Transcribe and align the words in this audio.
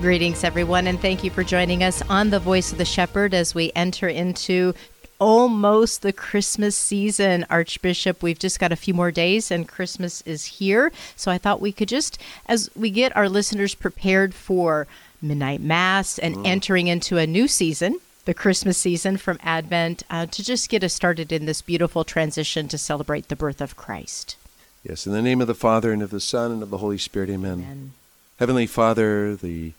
Greetings, 0.00 0.44
everyone, 0.44 0.86
and 0.86 1.00
thank 1.00 1.24
you 1.24 1.30
for 1.30 1.42
joining 1.42 1.82
us 1.82 2.02
on 2.10 2.28
The 2.28 2.38
Voice 2.38 2.70
of 2.70 2.76
the 2.76 2.84
Shepherd 2.84 3.32
as 3.32 3.54
we 3.54 3.72
enter 3.74 4.06
into 4.06 4.74
almost 5.18 6.02
the 6.02 6.12
Christmas 6.12 6.76
season, 6.76 7.46
Archbishop. 7.48 8.22
We've 8.22 8.38
just 8.38 8.60
got 8.60 8.72
a 8.72 8.76
few 8.76 8.92
more 8.92 9.10
days 9.10 9.50
and 9.50 9.66
Christmas 9.66 10.20
is 10.22 10.44
here. 10.44 10.92
So 11.16 11.30
I 11.30 11.38
thought 11.38 11.62
we 11.62 11.72
could 11.72 11.88
just, 11.88 12.18
as 12.46 12.70
we 12.76 12.90
get 12.90 13.16
our 13.16 13.28
listeners 13.28 13.74
prepared 13.74 14.34
for 14.34 14.86
midnight 15.22 15.62
mass 15.62 16.18
and 16.18 16.36
mm. 16.36 16.46
entering 16.46 16.88
into 16.88 17.16
a 17.16 17.26
new 17.26 17.48
season, 17.48 17.98
the 18.26 18.34
Christmas 18.34 18.76
season 18.76 19.16
from 19.16 19.38
Advent, 19.42 20.02
uh, 20.10 20.26
to 20.26 20.44
just 20.44 20.68
get 20.68 20.84
us 20.84 20.92
started 20.92 21.32
in 21.32 21.46
this 21.46 21.62
beautiful 21.62 22.04
transition 22.04 22.68
to 22.68 22.76
celebrate 22.76 23.28
the 23.28 23.36
birth 23.36 23.62
of 23.62 23.76
Christ. 23.76 24.36
Yes, 24.84 25.06
in 25.06 25.12
the 25.12 25.22
name 25.22 25.40
of 25.40 25.46
the 25.46 25.54
Father 25.54 25.90
and 25.90 26.02
of 26.02 26.10
the 26.10 26.20
Son 26.20 26.52
and 26.52 26.62
of 26.62 26.68
the 26.68 26.78
Holy 26.78 26.98
Spirit, 26.98 27.30
amen. 27.30 27.52
amen. 27.54 27.92
Heavenly 28.38 28.66
Father, 28.66 29.34
the 29.34 29.72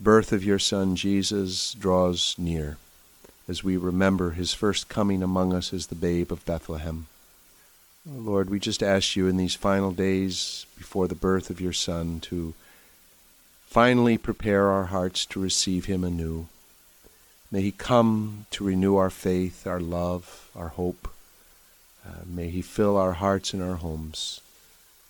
birth 0.00 0.32
of 0.32 0.44
your 0.44 0.58
Son 0.58 0.96
Jesus 0.96 1.74
draws 1.74 2.34
near 2.36 2.76
as 3.46 3.62
we 3.62 3.76
remember 3.76 4.30
his 4.30 4.54
first 4.54 4.88
coming 4.88 5.22
among 5.22 5.52
us 5.52 5.72
as 5.72 5.86
the 5.86 5.94
babe 5.94 6.32
of 6.32 6.44
Bethlehem. 6.44 7.06
Lord, 8.06 8.50
we 8.50 8.58
just 8.58 8.82
ask 8.82 9.16
you 9.16 9.28
in 9.28 9.36
these 9.36 9.54
final 9.54 9.92
days 9.92 10.66
before 10.76 11.08
the 11.08 11.14
birth 11.14 11.50
of 11.50 11.60
your 11.60 11.72
Son 11.72 12.20
to 12.20 12.54
finally 13.66 14.18
prepare 14.18 14.68
our 14.68 14.86
hearts 14.86 15.26
to 15.26 15.40
receive 15.40 15.86
him 15.86 16.04
anew. 16.04 16.48
May 17.50 17.62
he 17.62 17.72
come 17.72 18.46
to 18.50 18.64
renew 18.64 18.96
our 18.96 19.10
faith, 19.10 19.66
our 19.66 19.80
love, 19.80 20.50
our 20.56 20.68
hope. 20.68 21.08
Uh, 22.06 22.24
may 22.26 22.48
he 22.48 22.62
fill 22.62 22.96
our 22.96 23.14
hearts 23.14 23.54
and 23.54 23.62
our 23.62 23.76
homes 23.76 24.40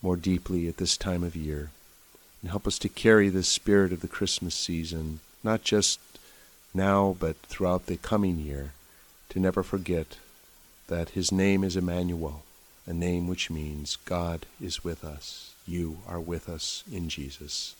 more 0.02 0.16
deeply 0.16 0.68
at 0.68 0.76
this 0.76 0.96
time 0.96 1.24
of 1.24 1.34
year 1.34 1.70
and 2.44 2.50
help 2.50 2.66
us 2.66 2.78
to 2.78 2.90
carry 2.90 3.30
the 3.30 3.42
spirit 3.42 3.90
of 3.90 4.02
the 4.02 4.06
Christmas 4.06 4.54
season, 4.54 5.20
not 5.42 5.64
just 5.64 5.98
now 6.74 7.16
but 7.18 7.36
throughout 7.36 7.86
the 7.86 7.96
coming 7.96 8.38
year, 8.38 8.72
to 9.30 9.40
never 9.40 9.62
forget 9.62 10.18
that 10.88 11.08
his 11.10 11.32
name 11.32 11.64
is 11.64 11.74
Emmanuel, 11.74 12.42
a 12.86 12.92
name 12.92 13.28
which 13.28 13.48
means 13.48 13.96
God 14.04 14.44
is 14.60 14.84
with 14.84 15.02
us. 15.06 15.54
You 15.66 16.00
are 16.06 16.20
with 16.20 16.50
us 16.50 16.84
in 16.92 17.08
Jesus. 17.08 17.76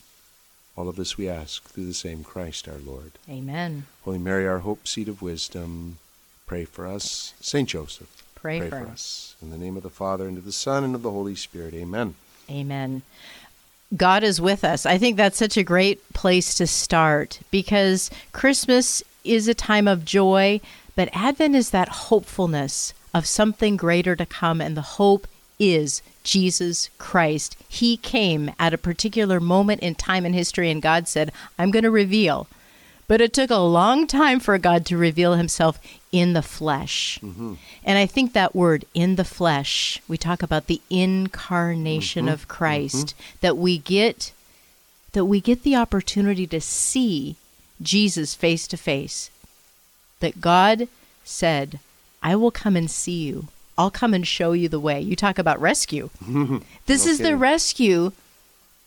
All 0.78 0.88
of 0.88 0.96
this 0.96 1.18
we 1.18 1.28
ask 1.28 1.64
through 1.64 1.84
the 1.84 1.92
same 1.92 2.24
Christ 2.24 2.66
our 2.66 2.78
Lord. 2.78 3.12
Amen. 3.28 3.84
Holy 4.06 4.16
Mary, 4.16 4.48
our 4.48 4.60
hope, 4.60 4.88
seat 4.88 5.08
of 5.08 5.20
wisdom, 5.20 5.98
pray 6.46 6.64
for 6.64 6.86
us. 6.86 7.34
Saint 7.38 7.68
Joseph, 7.68 8.24
pray, 8.34 8.60
pray 8.60 8.70
for, 8.70 8.80
for 8.80 8.92
us. 8.92 9.36
In 9.42 9.50
the 9.50 9.58
name 9.58 9.76
of 9.76 9.82
the 9.82 9.90
Father, 9.90 10.26
and 10.26 10.38
of 10.38 10.46
the 10.46 10.52
Son, 10.52 10.84
and 10.84 10.94
of 10.94 11.02
the 11.02 11.10
Holy 11.10 11.34
Spirit. 11.34 11.74
Amen. 11.74 12.14
Amen. 12.50 13.02
God 13.96 14.24
is 14.24 14.40
with 14.40 14.64
us. 14.64 14.86
I 14.86 14.98
think 14.98 15.16
that's 15.16 15.38
such 15.38 15.56
a 15.56 15.62
great 15.62 16.12
place 16.12 16.54
to 16.56 16.66
start 16.66 17.40
because 17.50 18.10
Christmas 18.32 19.02
is 19.24 19.48
a 19.48 19.54
time 19.54 19.86
of 19.86 20.04
joy, 20.04 20.60
but 20.96 21.08
Advent 21.12 21.54
is 21.54 21.70
that 21.70 21.88
hopefulness 21.88 22.92
of 23.12 23.26
something 23.26 23.76
greater 23.76 24.16
to 24.16 24.26
come, 24.26 24.60
and 24.60 24.76
the 24.76 24.82
hope 24.82 25.26
is 25.58 26.02
Jesus 26.24 26.90
Christ. 26.98 27.56
He 27.68 27.96
came 27.96 28.50
at 28.58 28.74
a 28.74 28.78
particular 28.78 29.38
moment 29.38 29.82
in 29.82 29.94
time 29.94 30.26
and 30.26 30.34
history, 30.34 30.70
and 30.70 30.82
God 30.82 31.06
said, 31.06 31.32
I'm 31.58 31.70
going 31.70 31.84
to 31.84 31.90
reveal. 31.90 32.48
But 33.06 33.20
it 33.20 33.32
took 33.32 33.50
a 33.50 33.56
long 33.56 34.06
time 34.06 34.40
for 34.40 34.56
God 34.58 34.84
to 34.86 34.96
reveal 34.96 35.34
himself 35.34 35.78
in 36.14 36.32
the 36.32 36.42
flesh. 36.42 37.18
Mm-hmm. 37.20 37.54
And 37.82 37.98
I 37.98 38.06
think 38.06 38.32
that 38.32 38.54
word, 38.54 38.84
in 38.94 39.16
the 39.16 39.24
flesh, 39.24 40.00
we 40.06 40.16
talk 40.16 40.44
about 40.44 40.68
the 40.68 40.80
incarnation 40.88 42.26
mm-hmm. 42.26 42.34
of 42.34 42.46
Christ, 42.46 43.08
mm-hmm. 43.08 43.36
that 43.40 43.56
we 43.56 43.78
get 43.78 44.32
that 45.10 45.24
we 45.24 45.40
get 45.40 45.64
the 45.64 45.74
opportunity 45.74 46.46
to 46.46 46.60
see 46.60 47.34
Jesus 47.82 48.36
face 48.36 48.68
to 48.68 48.76
face. 48.76 49.28
That 50.20 50.40
God 50.40 50.86
said, 51.24 51.80
I 52.22 52.36
will 52.36 52.52
come 52.52 52.76
and 52.76 52.88
see 52.88 53.24
you. 53.24 53.48
I'll 53.76 53.90
come 53.90 54.14
and 54.14 54.24
show 54.24 54.52
you 54.52 54.68
the 54.68 54.78
way. 54.78 55.00
You 55.00 55.16
talk 55.16 55.38
about 55.40 55.60
rescue. 55.60 56.10
this 56.86 57.02
okay. 57.02 57.10
is 57.10 57.18
the 57.18 57.36
rescue 57.36 58.12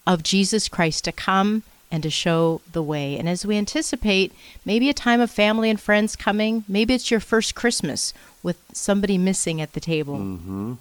of 0.05 0.23
Jesus 0.23 0.69
Christ 0.69 1.03
to 1.03 1.11
come 1.11 1.63
and 1.91 2.03
to 2.03 2.09
show 2.09 2.61
the 2.71 2.83
way. 2.83 3.17
And 3.17 3.29
as 3.29 3.45
we 3.45 3.57
anticipate 3.57 4.33
maybe 4.65 4.89
a 4.89 4.93
time 4.93 5.21
of 5.21 5.31
family 5.31 5.69
and 5.69 5.79
friends 5.79 6.15
coming, 6.15 6.63
maybe 6.67 6.93
it's 6.93 7.11
your 7.11 7.19
first 7.19 7.55
Christmas 7.55 8.13
with 8.43 8.61
somebody 8.73 9.17
missing 9.17 9.61
at 9.61 9.73
the 9.73 9.79
table. 9.79 10.17
Mm-hmm. 10.17 10.73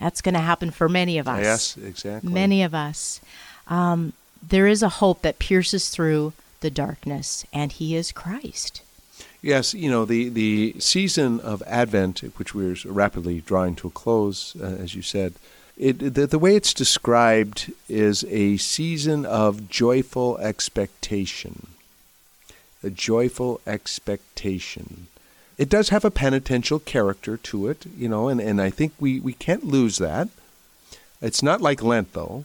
That's 0.00 0.20
going 0.20 0.34
to 0.34 0.40
happen 0.40 0.70
for 0.70 0.88
many 0.88 1.18
of 1.18 1.26
us. 1.26 1.42
Yes, 1.42 1.76
exactly. 1.76 2.32
Many 2.32 2.62
of 2.62 2.74
us. 2.74 3.20
Um, 3.66 4.12
there 4.46 4.66
is 4.66 4.82
a 4.82 4.88
hope 4.88 5.22
that 5.22 5.38
pierces 5.38 5.90
through 5.90 6.32
the 6.60 6.70
darkness, 6.70 7.44
and 7.52 7.72
He 7.72 7.96
is 7.96 8.12
Christ. 8.12 8.82
Yes, 9.42 9.74
you 9.74 9.90
know, 9.90 10.04
the, 10.04 10.28
the 10.28 10.74
season 10.78 11.40
of 11.40 11.62
Advent, 11.66 12.20
which 12.36 12.54
we're 12.54 12.76
rapidly 12.84 13.40
drawing 13.40 13.74
to 13.76 13.88
a 13.88 13.90
close, 13.90 14.56
uh, 14.60 14.64
as 14.64 14.94
you 14.94 15.02
said, 15.02 15.34
it, 15.78 16.14
the, 16.14 16.26
the 16.26 16.38
way 16.38 16.56
it's 16.56 16.74
described 16.74 17.72
is 17.88 18.24
a 18.24 18.56
season 18.56 19.24
of 19.24 19.68
joyful 19.68 20.36
expectation. 20.38 21.68
A 22.82 22.90
joyful 22.90 23.60
expectation. 23.66 25.06
It 25.56 25.68
does 25.68 25.88
have 25.88 26.04
a 26.04 26.10
penitential 26.10 26.78
character 26.78 27.36
to 27.36 27.68
it, 27.68 27.86
you 27.96 28.08
know, 28.08 28.28
and, 28.28 28.40
and 28.40 28.60
I 28.60 28.70
think 28.70 28.92
we, 28.98 29.20
we 29.20 29.32
can't 29.32 29.64
lose 29.64 29.98
that. 29.98 30.28
It's 31.20 31.42
not 31.42 31.60
like 31.60 31.82
Lent, 31.82 32.12
though, 32.12 32.44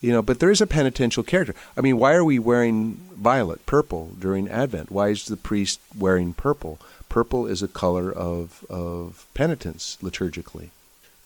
you 0.00 0.12
know, 0.12 0.22
but 0.22 0.38
there 0.40 0.50
is 0.50 0.60
a 0.60 0.66
penitential 0.66 1.22
character. 1.22 1.54
I 1.76 1.82
mean, 1.82 1.98
why 1.98 2.14
are 2.14 2.24
we 2.24 2.38
wearing 2.38 3.00
violet, 3.14 3.64
purple 3.66 4.12
during 4.18 4.48
Advent? 4.48 4.90
Why 4.90 5.08
is 5.08 5.26
the 5.26 5.36
priest 5.36 5.80
wearing 5.96 6.32
purple? 6.32 6.78
Purple 7.08 7.46
is 7.46 7.62
a 7.62 7.68
color 7.68 8.10
of, 8.10 8.64
of 8.70 9.26
penitence 9.34 9.98
liturgically. 10.02 10.70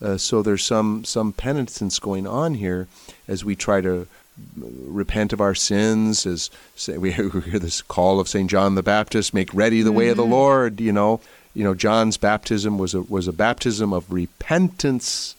Uh, 0.01 0.17
so 0.17 0.41
there's 0.41 0.63
some 0.63 1.03
some 1.05 1.31
penitence 1.31 1.99
going 1.99 2.27
on 2.27 2.55
here 2.55 2.87
as 3.27 3.45
we 3.45 3.55
try 3.55 3.81
to 3.81 4.07
repent 4.57 5.33
of 5.33 5.41
our 5.41 5.55
sins. 5.55 6.25
As 6.25 6.49
we 6.87 7.11
hear 7.11 7.29
this 7.29 7.81
call 7.81 8.19
of 8.19 8.27
Saint 8.27 8.49
John 8.49 8.75
the 8.75 8.83
Baptist, 8.83 9.33
make 9.33 9.53
ready 9.53 9.81
the 9.81 9.89
mm-hmm. 9.89 9.97
way 9.97 10.09
of 10.09 10.17
the 10.17 10.23
mm-hmm. 10.23 10.31
Lord. 10.31 10.81
You 10.81 10.91
know, 10.91 11.21
you 11.53 11.63
know 11.63 11.73
John's 11.73 12.17
baptism 12.17 12.77
was 12.77 12.93
a 12.93 13.01
was 13.01 13.27
a 13.27 13.33
baptism 13.33 13.93
of 13.93 14.11
repentance 14.11 15.35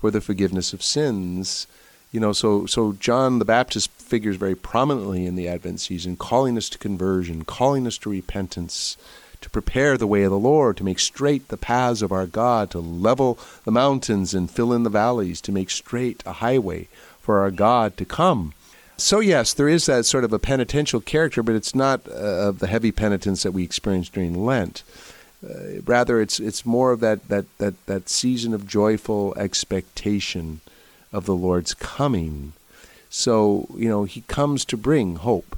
for 0.00 0.10
the 0.10 0.20
forgiveness 0.20 0.72
of 0.72 0.82
sins. 0.82 1.66
You 2.10 2.20
know, 2.20 2.32
so 2.32 2.66
so 2.66 2.92
John 2.94 3.38
the 3.38 3.44
Baptist 3.44 3.90
figures 3.90 4.36
very 4.36 4.56
prominently 4.56 5.26
in 5.26 5.36
the 5.36 5.46
Advent 5.46 5.80
season, 5.80 6.16
calling 6.16 6.56
us 6.56 6.68
to 6.70 6.78
conversion, 6.78 7.44
calling 7.44 7.86
us 7.86 7.98
to 7.98 8.10
repentance 8.10 8.96
to 9.40 9.50
prepare 9.50 9.96
the 9.96 10.06
way 10.06 10.22
of 10.22 10.30
the 10.30 10.38
Lord, 10.38 10.76
to 10.76 10.84
make 10.84 10.98
straight 10.98 11.48
the 11.48 11.56
paths 11.56 12.02
of 12.02 12.12
our 12.12 12.26
God, 12.26 12.70
to 12.70 12.80
level 12.80 13.38
the 13.64 13.70
mountains 13.70 14.34
and 14.34 14.50
fill 14.50 14.72
in 14.72 14.82
the 14.82 14.90
valleys, 14.90 15.40
to 15.42 15.52
make 15.52 15.70
straight 15.70 16.22
a 16.26 16.34
highway 16.34 16.88
for 17.20 17.40
our 17.40 17.50
God 17.50 17.96
to 17.96 18.04
come. 18.04 18.52
So, 18.96 19.20
yes, 19.20 19.52
there 19.52 19.68
is 19.68 19.86
that 19.86 20.06
sort 20.06 20.24
of 20.24 20.32
a 20.32 20.40
penitential 20.40 21.00
character, 21.00 21.42
but 21.42 21.54
it's 21.54 21.74
not 21.74 22.08
uh, 22.08 22.48
of 22.48 22.58
the 22.58 22.66
heavy 22.66 22.90
penitence 22.90 23.44
that 23.44 23.52
we 23.52 23.62
experience 23.62 24.08
during 24.08 24.44
Lent. 24.44 24.82
Uh, 25.48 25.82
rather, 25.84 26.20
it's, 26.20 26.40
it's 26.40 26.66
more 26.66 26.90
of 26.90 26.98
that, 27.00 27.28
that, 27.28 27.44
that, 27.58 27.86
that 27.86 28.08
season 28.08 28.52
of 28.52 28.66
joyful 28.66 29.34
expectation 29.36 30.60
of 31.12 31.26
the 31.26 31.34
Lord's 31.36 31.74
coming. 31.74 32.54
So, 33.08 33.68
you 33.76 33.88
know, 33.88 34.02
he 34.02 34.22
comes 34.22 34.64
to 34.64 34.76
bring 34.76 35.16
hope 35.16 35.57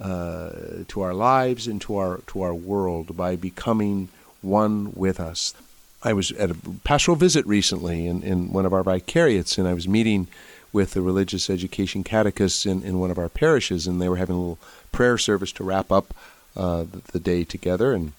uh, 0.00 0.50
to 0.88 1.00
our 1.00 1.14
lives 1.14 1.66
and 1.66 1.80
to 1.82 1.96
our 1.96 2.20
to 2.26 2.42
our 2.42 2.54
world 2.54 3.16
by 3.16 3.36
becoming 3.36 4.08
one 4.42 4.92
with 4.94 5.18
us. 5.18 5.54
I 6.02 6.12
was 6.12 6.30
at 6.32 6.50
a 6.50 6.56
pastoral 6.84 7.16
visit 7.16 7.46
recently 7.46 8.06
in, 8.06 8.22
in 8.22 8.52
one 8.52 8.66
of 8.66 8.72
our 8.72 8.82
vicariates, 8.82 9.58
and 9.58 9.66
I 9.66 9.74
was 9.74 9.88
meeting 9.88 10.28
with 10.72 10.92
the 10.92 11.00
religious 11.00 11.48
education 11.48 12.04
catechists 12.04 12.66
in, 12.66 12.82
in 12.82 13.00
one 13.00 13.10
of 13.10 13.18
our 13.18 13.28
parishes, 13.28 13.86
and 13.86 14.00
they 14.00 14.08
were 14.08 14.16
having 14.16 14.36
a 14.36 14.38
little 14.38 14.58
prayer 14.92 15.16
service 15.18 15.50
to 15.52 15.64
wrap 15.64 15.90
up 15.90 16.14
uh, 16.56 16.84
the, 16.84 17.00
the 17.12 17.18
day 17.18 17.44
together. 17.44 17.92
And 17.92 18.12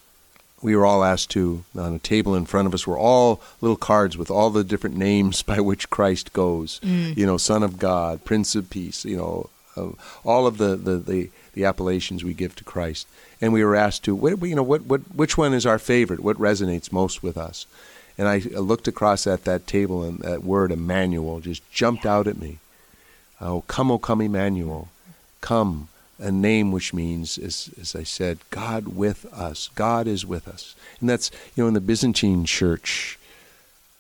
we 0.62 0.76
were 0.76 0.86
all 0.86 1.04
asked 1.04 1.30
to, 1.32 1.64
on 1.78 1.94
a 1.94 2.00
table 2.00 2.36
in 2.36 2.46
front 2.46 2.68
of 2.68 2.74
us, 2.74 2.88
were 2.88 2.98
all 2.98 3.42
little 3.62 3.78
cards 3.78 4.18
with 4.18 4.32
all 4.32 4.50
the 4.50 4.64
different 4.64 4.98
names 4.98 5.42
by 5.44 5.60
which 5.60 5.90
Christ 5.90 6.34
goes. 6.34 6.80
Mm. 6.84 7.16
You 7.16 7.26
know, 7.26 7.38
Son 7.38 7.64
of 7.64 7.78
God, 7.78 8.26
Prince 8.26 8.56
of 8.56 8.70
Peace, 8.70 9.06
you 9.06 9.18
know, 9.18 9.50
uh, 9.76 9.90
all 10.26 10.48
of 10.48 10.58
the, 10.58 10.76
the, 10.76 10.98
the, 10.98 11.30
the, 11.58 11.66
appellations 11.66 12.24
we 12.24 12.34
give 12.34 12.56
to 12.56 12.64
Christ. 12.64 13.08
And 13.42 13.54
we 13.54 13.64
were 13.64 13.76
asked 13.76 14.04
to, 14.06 14.16
what, 14.16 14.42
you 14.42 14.56
know, 14.56 14.64
what, 14.64 14.84
what, 14.84 15.02
which 15.16 15.38
one 15.38 15.54
is 15.54 15.66
our 15.66 15.80
favorite? 15.80 16.20
What 16.20 16.38
resonates 16.38 16.92
most 16.92 17.22
with 17.22 17.38
us? 17.38 17.66
And 18.18 18.28
I 18.28 18.40
looked 18.40 18.88
across 18.88 19.28
at 19.28 19.44
that 19.44 19.68
table, 19.68 20.04
and 20.04 20.20
that 20.20 20.44
word 20.44 20.72
Emmanuel 20.72 21.40
just 21.40 21.70
jumped 21.72 22.06
out 22.06 22.28
at 22.28 22.40
me. 22.40 22.58
Oh, 23.40 23.64
come, 23.68 23.92
O 23.92 24.00
come, 24.00 24.22
Emmanuel. 24.22 24.90
Come, 25.42 25.90
a 26.20 26.32
name 26.32 26.72
which 26.72 26.94
means, 26.94 27.38
as, 27.38 27.70
as 27.80 27.96
I 27.96 28.04
said, 28.04 28.40
God 28.50 28.88
with 28.88 29.26
us. 29.32 29.70
God 29.76 30.08
is 30.08 30.26
with 30.26 30.48
us. 30.48 30.76
And 31.00 31.10
that's, 31.10 31.30
you 31.56 31.64
know, 31.64 31.68
in 31.68 31.76
the 31.76 31.82
Byzantine 31.82 32.46
church, 32.46 33.20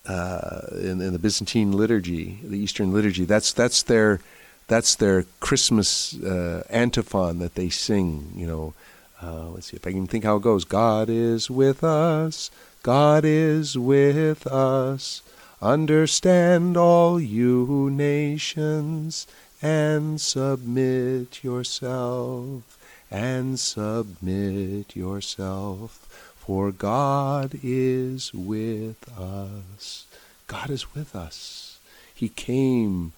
uh, 0.07 0.61
in, 0.71 1.01
in, 1.01 1.13
the 1.13 1.19
Byzantine 1.19 1.73
liturgy, 1.73 2.39
the 2.43 2.57
Eastern 2.57 2.91
liturgy, 2.91 3.25
that's, 3.25 3.53
that's, 3.53 3.83
their, 3.83 4.19
that's 4.67 4.95
their 4.95 5.23
Christmas 5.39 6.15
uh, 6.21 6.63
antiphon 6.69 7.39
that 7.39 7.55
they 7.55 7.69
sing, 7.69 8.31
you 8.35 8.47
know. 8.47 8.73
Uh, 9.21 9.49
let's 9.49 9.67
see 9.67 9.77
if 9.77 9.87
I 9.87 9.91
can 9.91 10.05
think 10.05 10.23
how 10.23 10.35
it 10.35 10.43
goes. 10.43 10.63
God 10.63 11.09
is 11.09 11.49
with 11.49 11.83
us. 11.83 12.51
God 12.83 13.25
is 13.25 13.77
with 13.77 14.45
us. 14.45 15.23
Understand 15.61 16.77
all 16.77 17.19
you 17.19 17.89
nations 17.91 19.25
and 19.61 20.21
submit 20.21 21.43
yourself 21.43 22.77
and 23.09 23.59
submit 23.59 24.95
yourself 24.95 26.33
for 26.35 26.71
God 26.71 27.59
is 27.63 28.33
with 28.33 29.09
us. 29.17 30.05
God 30.47 30.69
is 30.69 30.93
with 30.93 31.15
us. 31.15 31.79
He 32.13 32.29
came 32.29 33.13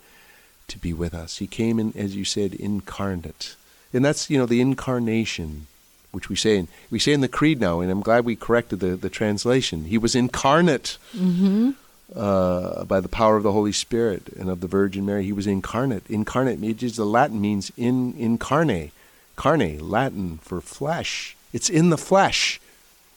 to 0.69 0.77
be 0.77 0.93
with 0.93 1.13
us. 1.13 1.37
He 1.37 1.47
came 1.47 1.79
in, 1.79 1.93
as 1.95 2.15
you 2.15 2.25
said, 2.25 2.53
incarnate. 2.53 3.55
And 3.93 4.05
that's, 4.05 4.29
you 4.29 4.37
know, 4.37 4.45
the 4.45 4.61
incarnation 4.61 5.67
which 6.11 6.29
we 6.29 6.35
say 6.35 6.57
in, 6.57 6.67
we 6.89 6.99
say 6.99 7.13
in 7.13 7.21
the 7.21 7.27
creed 7.27 7.59
now, 7.59 7.81
and 7.81 7.91
I'm 7.91 8.01
glad 8.01 8.25
we 8.25 8.35
corrected 8.35 8.79
the, 8.79 8.95
the 8.95 9.09
translation. 9.09 9.85
He 9.85 9.97
was 9.97 10.15
incarnate 10.15 10.97
mm-hmm. 11.15 11.71
uh, 12.15 12.83
by 12.85 12.99
the 12.99 13.09
power 13.09 13.37
of 13.37 13.43
the 13.43 13.51
Holy 13.51 13.71
Spirit 13.71 14.29
and 14.29 14.49
of 14.49 14.61
the 14.61 14.67
Virgin 14.67 15.05
Mary. 15.05 15.25
He 15.25 15.33
was 15.33 15.47
incarnate. 15.47 16.09
Incarnate, 16.09 16.59
means 16.59 16.95
the 16.95 17.05
Latin 17.05 17.39
means 17.39 17.71
in 17.77 18.13
incarne, 18.13 18.91
carne, 19.35 19.79
Latin 19.89 20.39
for 20.39 20.61
flesh. 20.61 21.35
It's 21.53 21.69
in 21.69 21.89
the 21.89 21.97
flesh. 21.97 22.59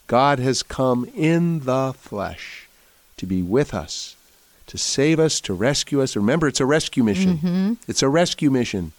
God 0.07 0.39
has 0.39 0.63
come 0.63 1.09
in 1.15 1.61
the 1.61 1.95
flesh 1.97 2.69
to 3.17 3.27
be 3.27 3.41
with 3.41 3.73
us, 3.73 4.17
to 4.73 4.79
save 4.79 5.21
us, 5.21 5.41
to 5.43 5.55
rescue 5.55 6.03
us. 6.03 6.17
Remember, 6.17 6.49
it's 6.49 6.61
a 6.61 6.67
rescue 6.67 7.05
mission. 7.05 7.39
Mm-hmm. 7.39 7.73
It's 7.87 8.03
a 8.03 8.09
rescue 8.09 8.51
mission. 8.51 8.93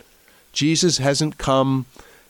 Jesus 0.54 1.00
hasn't 1.00 1.38
come 1.38 1.86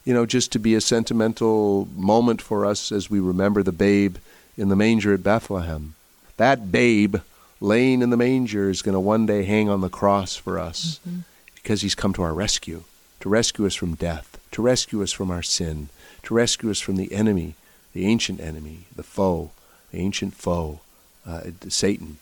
you 0.06 0.13
know, 0.13 0.25
just 0.25 0.51
to 0.51 0.60
be 0.60 0.75
a 0.75 0.81
sentimental 0.81 1.88
moment 1.95 2.42
for 2.42 2.66
us 2.66 2.92
as 2.92 3.10
we 3.10 3.19
remember 3.19 3.63
the 3.63 3.72
babe 3.72 4.18
in 4.57 4.69
the 4.69 4.75
manger 4.75 5.13
at 5.13 5.24
Bethlehem. 5.24 5.95
That 6.38 6.72
babe 6.72 7.18
laying 7.62 8.01
in 8.01 8.10
the 8.10 8.18
manger 8.18 8.69
is 8.69 8.81
going 8.81 8.94
to 8.94 9.00
one 9.00 9.25
day 9.25 9.44
hang 9.44 9.69
on 9.69 9.81
the 9.81 9.90
cross 9.90 10.36
for 10.36 10.60
us 10.60 11.00
mm-hmm. 11.07 11.19
because 11.56 11.81
he's 11.81 11.95
come 11.95 12.13
to 12.13 12.24
our 12.24 12.34
rescue, 12.34 12.84
to 13.22 13.30
rescue 13.30 13.66
us 13.66 13.75
from 13.75 13.95
death, 13.95 14.40
to 14.51 14.62
rescue 14.62 15.01
us 15.01 15.12
from 15.12 15.31
our 15.31 15.44
sin, 15.44 15.88
to 16.24 16.34
rescue 16.34 16.69
us 16.69 16.81
from 16.81 16.98
the 16.98 17.13
enemy, 17.13 17.56
the 17.94 18.06
ancient 18.06 18.42
enemy, 18.42 18.86
the 18.95 19.04
foe, 19.04 19.51
the 19.92 20.00
ancient 20.00 20.34
foe, 20.34 20.81
uh, 21.25 21.42
Satan, 21.69 22.18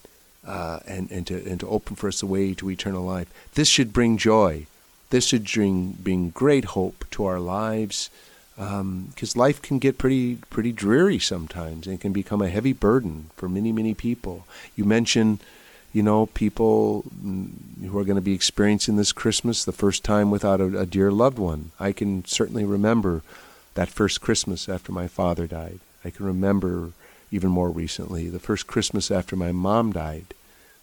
uh, 0.46 0.80
and, 0.88 1.12
and, 1.12 1.28
to, 1.28 1.36
and 1.50 1.60
to 1.60 1.68
open 1.68 1.96
for 1.96 2.08
us 2.08 2.20
the 2.20 2.26
way 2.26 2.54
to 2.54 2.70
eternal 2.70 3.04
life. 3.04 3.32
This 3.54 3.68
should 3.68 3.94
bring 3.94 4.18
joy 4.18 4.66
this 5.12 5.28
should 5.28 5.46
bring, 5.46 5.92
bring 5.92 6.30
great 6.32 6.66
hope 6.66 7.06
to 7.12 7.26
our 7.26 7.40
lives 7.40 8.10
because 8.56 9.36
um, 9.36 9.40
life 9.40 9.62
can 9.62 9.78
get 9.80 9.98
pretty 9.98 10.36
pretty 10.50 10.72
dreary 10.72 11.20
sometimes 11.20 11.86
and 11.88 12.02
can 12.02 12.12
become 12.12 12.42
a 12.42 12.50
heavy 12.50 12.74
burden 12.74 13.30
for 13.36 13.48
many 13.48 13.72
many 13.72 13.94
people. 13.94 14.46
You 14.76 14.86
mentioned, 14.86 15.40
you 15.94 16.02
know, 16.04 16.28
people 16.28 17.04
who 17.24 17.98
are 17.98 18.04
going 18.04 18.16
to 18.16 18.22
be 18.22 18.34
experiencing 18.34 18.96
this 18.96 19.12
Christmas 19.12 19.64
the 19.64 19.72
first 19.72 20.04
time 20.04 20.32
without 20.32 20.62
a, 20.62 20.80
a 20.80 20.86
dear 20.86 21.12
loved 21.12 21.40
one. 21.40 21.72
I 21.80 21.92
can 21.92 22.26
certainly 22.26 22.66
remember 22.66 23.22
that 23.74 23.90
first 23.90 24.22
Christmas 24.22 24.68
after 24.68 24.92
my 24.92 25.08
father 25.08 25.48
died. 25.48 25.80
I 26.04 26.10
can 26.10 26.26
remember 26.26 26.92
even 27.32 27.50
more 27.50 27.70
recently 27.70 28.30
the 28.30 28.40
first 28.40 28.68
Christmas 28.68 29.10
after 29.10 29.36
my 29.36 29.52
mom 29.52 29.94
died. 29.94 30.34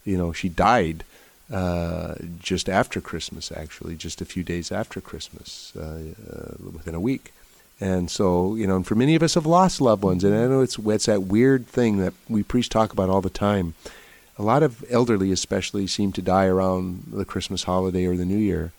You 0.05 0.17
know, 0.17 0.33
she 0.33 0.49
died 0.49 1.05
uh, 1.53 2.15
just 2.39 2.69
after 2.69 3.01
Christmas, 3.01 3.53
actually, 3.53 3.97
just 3.97 4.21
a 4.21 4.27
few 4.27 4.43
days 4.43 4.73
after 4.73 5.01
Christmas, 5.01 5.73
uh, 5.77 6.15
uh, 6.31 6.71
within 6.73 6.95
a 6.95 7.01
week. 7.01 7.33
And 7.81 8.11
so, 8.11 8.55
you 8.55 8.67
know, 8.67 8.77
and 8.77 8.87
for 8.87 8.95
many 8.95 9.15
of 9.15 9.23
us 9.23 9.35
have 9.35 9.47
lost 9.47 9.81
loved 9.81 10.03
ones, 10.03 10.25
and 10.25 10.35
I 10.35 10.47
know 10.47 10.63
it's 10.63 10.79
it's 10.79 11.07
that 11.07 11.23
weird 11.23 11.67
thing 11.67 11.99
that 11.99 12.13
we 12.29 12.43
priests 12.43 12.69
talk 12.69 12.93
about 12.93 13.09
all 13.09 13.21
the 13.21 13.31
time. 13.31 13.75
A 14.37 14.43
lot 14.43 14.63
of 14.63 14.85
elderly, 14.91 15.31
especially, 15.33 15.87
seem 15.87 16.13
to 16.13 16.23
die 16.23 16.47
around 16.47 17.05
the 17.13 17.25
Christmas 17.25 17.65
holiday 17.65 18.05
or 18.07 18.17
the 18.17 18.25
New 18.25 18.39
Year, 18.39 18.73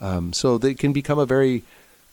um, 0.00 0.32
so 0.32 0.58
they 0.58 0.74
can 0.74 0.92
become 0.92 1.18
a 1.18 1.26
very 1.26 1.62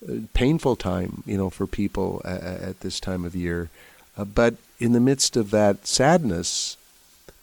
uh, 0.07 0.19
painful 0.33 0.75
time, 0.75 1.23
you 1.25 1.37
know, 1.37 1.49
for 1.49 1.65
people 1.65 2.21
at, 2.23 2.43
at 2.43 2.79
this 2.81 2.99
time 2.99 3.25
of 3.25 3.35
year. 3.35 3.69
Uh, 4.17 4.25
but 4.25 4.55
in 4.79 4.93
the 4.93 4.99
midst 4.99 5.37
of 5.37 5.51
that 5.51 5.85
sadness 5.85 6.77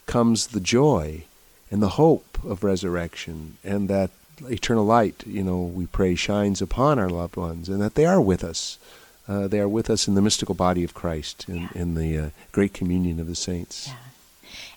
comes 0.06 0.48
the 0.48 0.60
joy 0.60 1.24
and 1.70 1.82
the 1.82 1.90
hope 1.90 2.38
of 2.44 2.64
resurrection 2.64 3.56
and 3.64 3.88
that 3.88 4.10
eternal 4.48 4.84
light, 4.84 5.22
you 5.26 5.42
know, 5.42 5.60
we 5.60 5.86
pray 5.86 6.14
shines 6.14 6.60
upon 6.60 6.98
our 6.98 7.08
loved 7.08 7.36
ones 7.36 7.68
and 7.68 7.80
that 7.80 7.94
they 7.94 8.04
are 8.04 8.20
with 8.20 8.42
us. 8.44 8.78
Uh, 9.26 9.48
they 9.48 9.60
are 9.60 9.68
with 9.68 9.88
us 9.88 10.06
in 10.06 10.14
the 10.14 10.22
mystical 10.22 10.54
body 10.54 10.84
of 10.84 10.92
Christ, 10.92 11.46
in, 11.48 11.62
yeah. 11.62 11.68
in 11.74 11.94
the 11.94 12.18
uh, 12.18 12.30
great 12.52 12.74
communion 12.74 13.18
of 13.18 13.26
the 13.26 13.34
saints. 13.34 13.88
Yeah. 13.88 13.94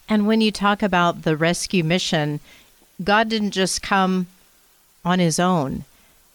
And 0.08 0.26
when 0.26 0.40
you 0.40 0.52
talk 0.52 0.82
about 0.82 1.24
the 1.24 1.36
rescue 1.36 1.84
mission, 1.84 2.40
God 3.04 3.28
didn't 3.28 3.52
just 3.52 3.82
come 3.82 4.28
on 5.04 5.20
his 5.20 5.40
own. 5.40 5.84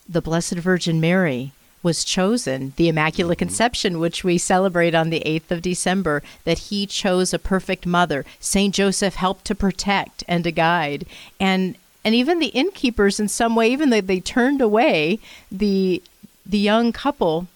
The 0.07 0.21
Blessed 0.21 0.55
Virgin 0.55 1.01
Mary 1.01 1.53
was 1.83 2.05
chosen, 2.05 2.73
the 2.77 2.89
Immaculate 2.89 3.39
mm-hmm. 3.39 3.49
Conception, 3.49 3.99
which 3.99 4.25
we 4.25 4.39
celebrate 4.39 4.95
on 4.95 5.11
the 5.11 5.23
8th 5.27 5.51
of 5.51 5.63
December, 5.63 6.23
that 6.45 6.59
he 6.59 6.87
chose 6.87 7.33
a 7.33 7.39
perfect 7.39 7.87
mother. 7.87 8.25
St. 8.41 8.75
Joseph 8.75 9.17
helped 9.17 9.45
to 9.47 9.55
protect 9.55 10.25
and 10.29 10.45
to 10.45 10.53
guide. 10.53 11.07
And 11.41 11.77
and 12.05 12.15
even 12.17 12.41
the 12.41 12.49
innkeepers 12.49 13.21
in 13.21 13.29
some 13.29 13.55
way, 13.55 13.71
even 13.71 13.91
though 13.91 14.01
they 14.01 14.21
turned 14.21 14.61
away 14.61 15.19
the 15.51 16.03
the 16.45 16.59
young 16.59 16.93
couple, 16.93 17.47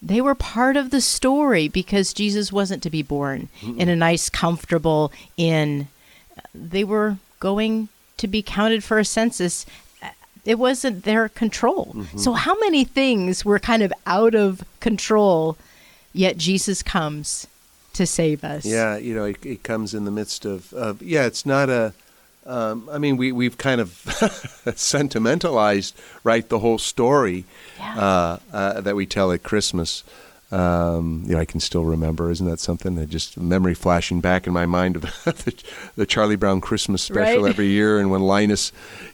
they 0.00 0.20
were 0.20 0.34
part 0.34 0.76
of 0.76 0.90
the 0.90 1.00
story 1.00 1.68
because 1.68 2.12
Jesus 2.12 2.50
wasn't 2.50 2.82
to 2.82 2.90
be 2.90 3.02
born 3.02 3.48
mm 3.60 3.78
in 3.78 3.88
a 3.88 3.96
nice, 3.96 4.28
comfortable 4.28 5.12
inn. 5.36 5.88
They 6.54 6.84
were 6.84 7.18
going 7.40 7.88
to 8.16 8.26
be 8.26 8.42
counted 8.42 8.84
for 8.84 8.98
a 8.98 9.04
census 9.04 9.66
it 10.44 10.58
wasn't 10.58 11.04
their 11.04 11.28
control. 11.28 11.92
Mm-hmm. 11.94 12.18
So 12.18 12.32
how 12.32 12.58
many 12.58 12.84
things 12.84 13.44
were 13.44 13.58
kind 13.58 13.82
of 13.82 13.92
out 14.06 14.34
of 14.34 14.62
control, 14.80 15.56
yet 16.12 16.36
Jesus 16.36 16.82
comes 16.82 17.46
to 17.94 18.06
save 18.06 18.44
us. 18.44 18.64
Yeah, 18.64 18.96
you 18.96 19.14
know, 19.14 19.24
it, 19.24 19.44
it 19.44 19.62
comes 19.62 19.94
in 19.94 20.04
the 20.04 20.10
midst 20.10 20.44
of, 20.44 20.72
of 20.72 21.02
yeah, 21.02 21.26
it's 21.26 21.46
not 21.46 21.68
a. 21.68 21.92
Um, 22.44 22.88
I 22.90 22.98
mean, 22.98 23.16
we 23.16 23.30
we've 23.30 23.56
kind 23.56 23.80
of 23.80 23.90
sentimentalized, 24.74 25.94
right, 26.24 26.48
the 26.48 26.58
whole 26.58 26.78
story 26.78 27.44
yeah. 27.78 27.98
uh, 27.98 28.38
uh, 28.52 28.80
that 28.80 28.96
we 28.96 29.06
tell 29.06 29.30
at 29.30 29.44
Christmas. 29.44 30.02
Um, 30.52 31.22
you 31.26 31.32
know, 31.34 31.40
I 31.40 31.44
can 31.46 31.60
still 31.60 31.84
remember. 31.84 32.30
Isn't 32.30 32.46
that 32.46 32.60
something 32.60 32.94
that 32.96 33.08
just 33.08 33.38
memory 33.38 33.72
flashing 33.74 34.20
back 34.20 34.46
in 34.46 34.52
my 34.52 34.66
mind 34.66 34.96
of 34.96 35.02
the, 35.24 35.54
the 35.96 36.06
Charlie 36.06 36.36
Brown 36.36 36.60
Christmas 36.60 37.00
special 37.02 37.44
right? 37.44 37.48
every 37.48 37.68
year, 37.68 37.98
and 37.98 38.10
when 38.10 38.20
Linus 38.20 38.70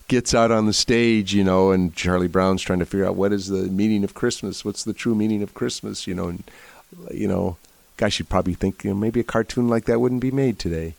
gets 0.09 0.35
out 0.35 0.51
on 0.51 0.67
the 0.67 0.73
stage, 0.73 1.33
you 1.35 1.45
know, 1.45 1.71
and 1.71 1.95
Charlie 1.95 2.27
Brown's 2.29 2.63
trying 2.63 2.81
to 2.81 2.87
figure 2.87 3.07
out 3.07 3.15
what 3.15 3.33
is 3.33 3.47
the 3.47 3.65
meaning 3.71 4.03
of 4.03 4.15
Christmas, 4.15 4.65
what's 4.65 4.83
the 4.83 4.93
true 4.93 5.15
meaning 5.15 5.43
of 5.43 5.55
Christmas, 5.55 6.07
you 6.09 6.15
know, 6.15 6.27
and 6.29 6.43
you 7.13 7.29
know, 7.29 7.57
gosh, 7.99 8.19
you'd 8.19 8.29
probably 8.29 8.55
think 8.55 8.83
you 8.83 8.91
know, 8.91 8.97
maybe 8.97 9.21
a 9.21 9.25
cartoon 9.25 9.69
like 9.69 9.85
that 9.85 10.01
wouldn't 10.01 10.21
be 10.23 10.31
made 10.33 10.59
today, 10.59 10.95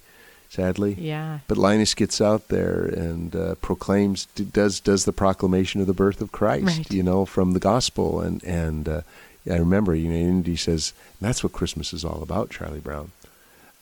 sadly. 0.49 0.93
Yeah. 0.99 1.39
But 1.47 1.57
Linus 1.57 1.93
gets 1.95 2.21
out 2.21 2.47
there 2.47 2.85
and 2.85 3.35
uh, 3.35 3.55
proclaims, 3.55 4.25
does 4.27 4.79
does 4.79 5.03
the 5.05 5.11
proclamation 5.13 5.81
of 5.81 5.87
the 5.87 5.93
birth 5.93 6.21
of 6.21 6.31
Christ, 6.31 6.65
Right. 6.77 6.91
you 6.91 7.03
know, 7.03 7.25
from 7.25 7.51
the 7.53 7.59
gospel. 7.59 8.21
And 8.21 8.41
and 8.43 8.87
uh, 8.87 9.01
I 9.49 9.55
remember, 9.57 9.95
you 9.95 10.09
know, 10.09 10.15
Indy 10.15 10.55
says 10.55 10.93
that's 11.21 11.43
what 11.43 11.53
Christmas 11.53 11.93
is 11.93 12.03
all 12.05 12.21
about, 12.23 12.49
Charlie 12.49 12.79
Brown. 12.79 13.11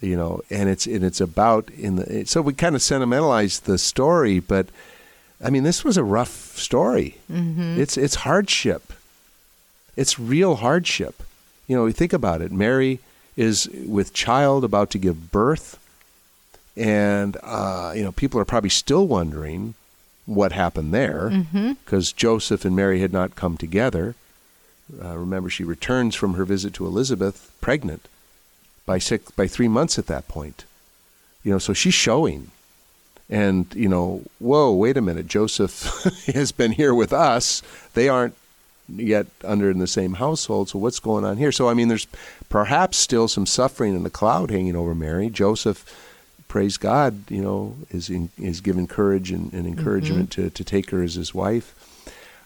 You 0.01 0.15
know, 0.15 0.41
and 0.51 0.69
it's 0.69 0.85
and 0.85 1.03
it's 1.03 1.19
about 1.21 1.69
in 1.71 1.95
the 1.95 2.25
so 2.25 2.41
we 2.41 2.53
kind 2.53 2.75
of 2.75 2.81
sentimentalize 2.83 3.61
the 3.61 3.77
story, 3.77 4.39
but 4.39 4.67
I 5.43 5.49
mean, 5.49 5.63
this 5.63 5.83
was 5.83 5.97
a 5.97 6.03
rough 6.03 6.55
story. 6.57 7.17
Mm-hmm. 7.31 7.79
It's 7.79 7.97
it's 7.97 8.15
hardship. 8.15 8.93
It's 9.95 10.19
real 10.19 10.57
hardship. 10.57 11.23
You 11.67 11.75
know, 11.75 11.85
you 11.87 11.93
think 11.93 12.13
about 12.13 12.41
it. 12.41 12.51
Mary 12.51 12.99
is 13.35 13.67
with 13.87 14.13
child 14.13 14.63
about 14.63 14.91
to 14.91 14.99
give 14.99 15.31
birth, 15.31 15.79
and 16.75 17.35
uh, 17.43 17.93
you 17.95 18.03
know 18.03 18.11
people 18.11 18.39
are 18.39 18.45
probably 18.45 18.69
still 18.69 19.07
wondering 19.07 19.73
what 20.27 20.51
happened 20.51 20.93
there 20.93 21.29
Mm-hmm. 21.31 21.73
because 21.83 22.11
Joseph 22.11 22.65
and 22.65 22.75
Mary 22.75 22.99
had 22.99 23.11
not 23.13 23.35
come 23.35 23.57
together. 23.57 24.13
Uh, 25.03 25.17
remember, 25.17 25.49
she 25.49 25.63
returns 25.63 26.15
from 26.15 26.35
her 26.35 26.45
visit 26.45 26.73
to 26.75 26.85
Elizabeth 26.85 27.51
pregnant 27.61 28.07
by 28.85 28.97
six 28.97 29.29
by 29.31 29.47
three 29.47 29.67
months 29.67 29.99
at 29.99 30.07
that 30.07 30.27
point. 30.27 30.63
You 31.43 31.51
know, 31.51 31.59
so 31.59 31.73
she's 31.73 31.93
showing. 31.93 32.51
And, 33.29 33.73
you 33.75 33.89
know, 33.89 34.23
whoa, 34.39 34.71
wait 34.71 34.95
a 34.95 35.01
minute. 35.01 35.27
Joseph 35.27 35.83
has 36.33 36.51
been 36.51 36.71
here 36.71 36.93
with 36.93 37.11
us. 37.11 37.61
They 37.93 38.07
aren't 38.07 38.35
yet 38.87 39.27
under 39.43 39.69
in 39.69 39.79
the 39.79 39.87
same 39.87 40.13
household. 40.13 40.69
So 40.69 40.79
what's 40.79 40.99
going 40.99 41.25
on 41.25 41.37
here? 41.37 41.51
So, 41.51 41.67
I 41.67 41.73
mean, 41.73 41.89
there's 41.89 42.07
perhaps 42.49 42.97
still 42.97 43.27
some 43.27 43.45
suffering 43.45 43.95
in 43.95 44.03
the 44.03 44.09
cloud 44.09 44.49
hanging 44.49 44.77
over 44.77 44.95
Mary. 44.95 45.29
Joseph, 45.29 45.85
praise 46.47 46.77
God, 46.77 47.29
you 47.29 47.41
know, 47.41 47.75
is, 47.91 48.09
in, 48.09 48.29
is 48.41 48.61
given 48.61 48.87
courage 48.87 49.31
and, 49.31 49.51
and 49.51 49.67
encouragement 49.67 50.31
to, 50.31 50.49
to 50.49 50.63
take 50.63 50.91
her 50.91 51.03
as 51.03 51.15
his 51.15 51.33
wife. 51.33 51.73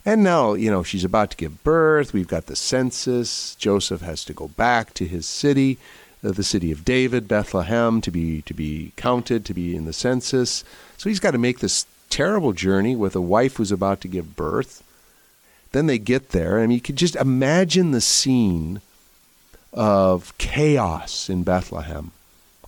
And 0.05 0.23
now, 0.23 0.53
you 0.53 0.71
know, 0.71 0.81
she's 0.83 1.03
about 1.03 1.31
to 1.31 1.37
give 1.37 1.63
birth. 1.63 2.11
We've 2.13 2.27
got 2.27 2.47
the 2.47 2.55
census. 2.55 3.55
Joseph 3.55 4.01
has 4.01 4.25
to 4.25 4.33
go 4.33 4.47
back 4.47 4.93
to 4.95 5.05
his 5.05 5.27
city, 5.27 5.77
uh, 6.23 6.31
the 6.31 6.43
city 6.43 6.71
of 6.71 6.83
David, 6.83 7.27
Bethlehem, 7.27 8.01
to 8.01 8.11
be 8.11 8.41
to 8.43 8.53
be 8.53 8.93
counted, 8.95 9.45
to 9.45 9.53
be 9.53 9.75
in 9.75 9.85
the 9.85 9.93
census. 9.93 10.63
So 10.97 11.09
he's 11.09 11.19
got 11.19 11.31
to 11.31 11.37
make 11.37 11.59
this 11.59 11.85
terrible 12.09 12.51
journey 12.53 12.95
with 12.95 13.15
a 13.15 13.21
wife 13.21 13.57
who's 13.57 13.71
about 13.71 14.01
to 14.01 14.07
give 14.07 14.35
birth. 14.35 14.83
Then 15.71 15.85
they 15.85 15.99
get 15.99 16.29
there. 16.29 16.59
I 16.59 16.61
mean, 16.63 16.71
you 16.71 16.81
could 16.81 16.97
just 16.97 17.15
imagine 17.15 17.91
the 17.91 18.01
scene 18.01 18.81
of 19.73 20.37
chaos 20.37 21.29
in 21.29 21.43
Bethlehem, 21.43 22.11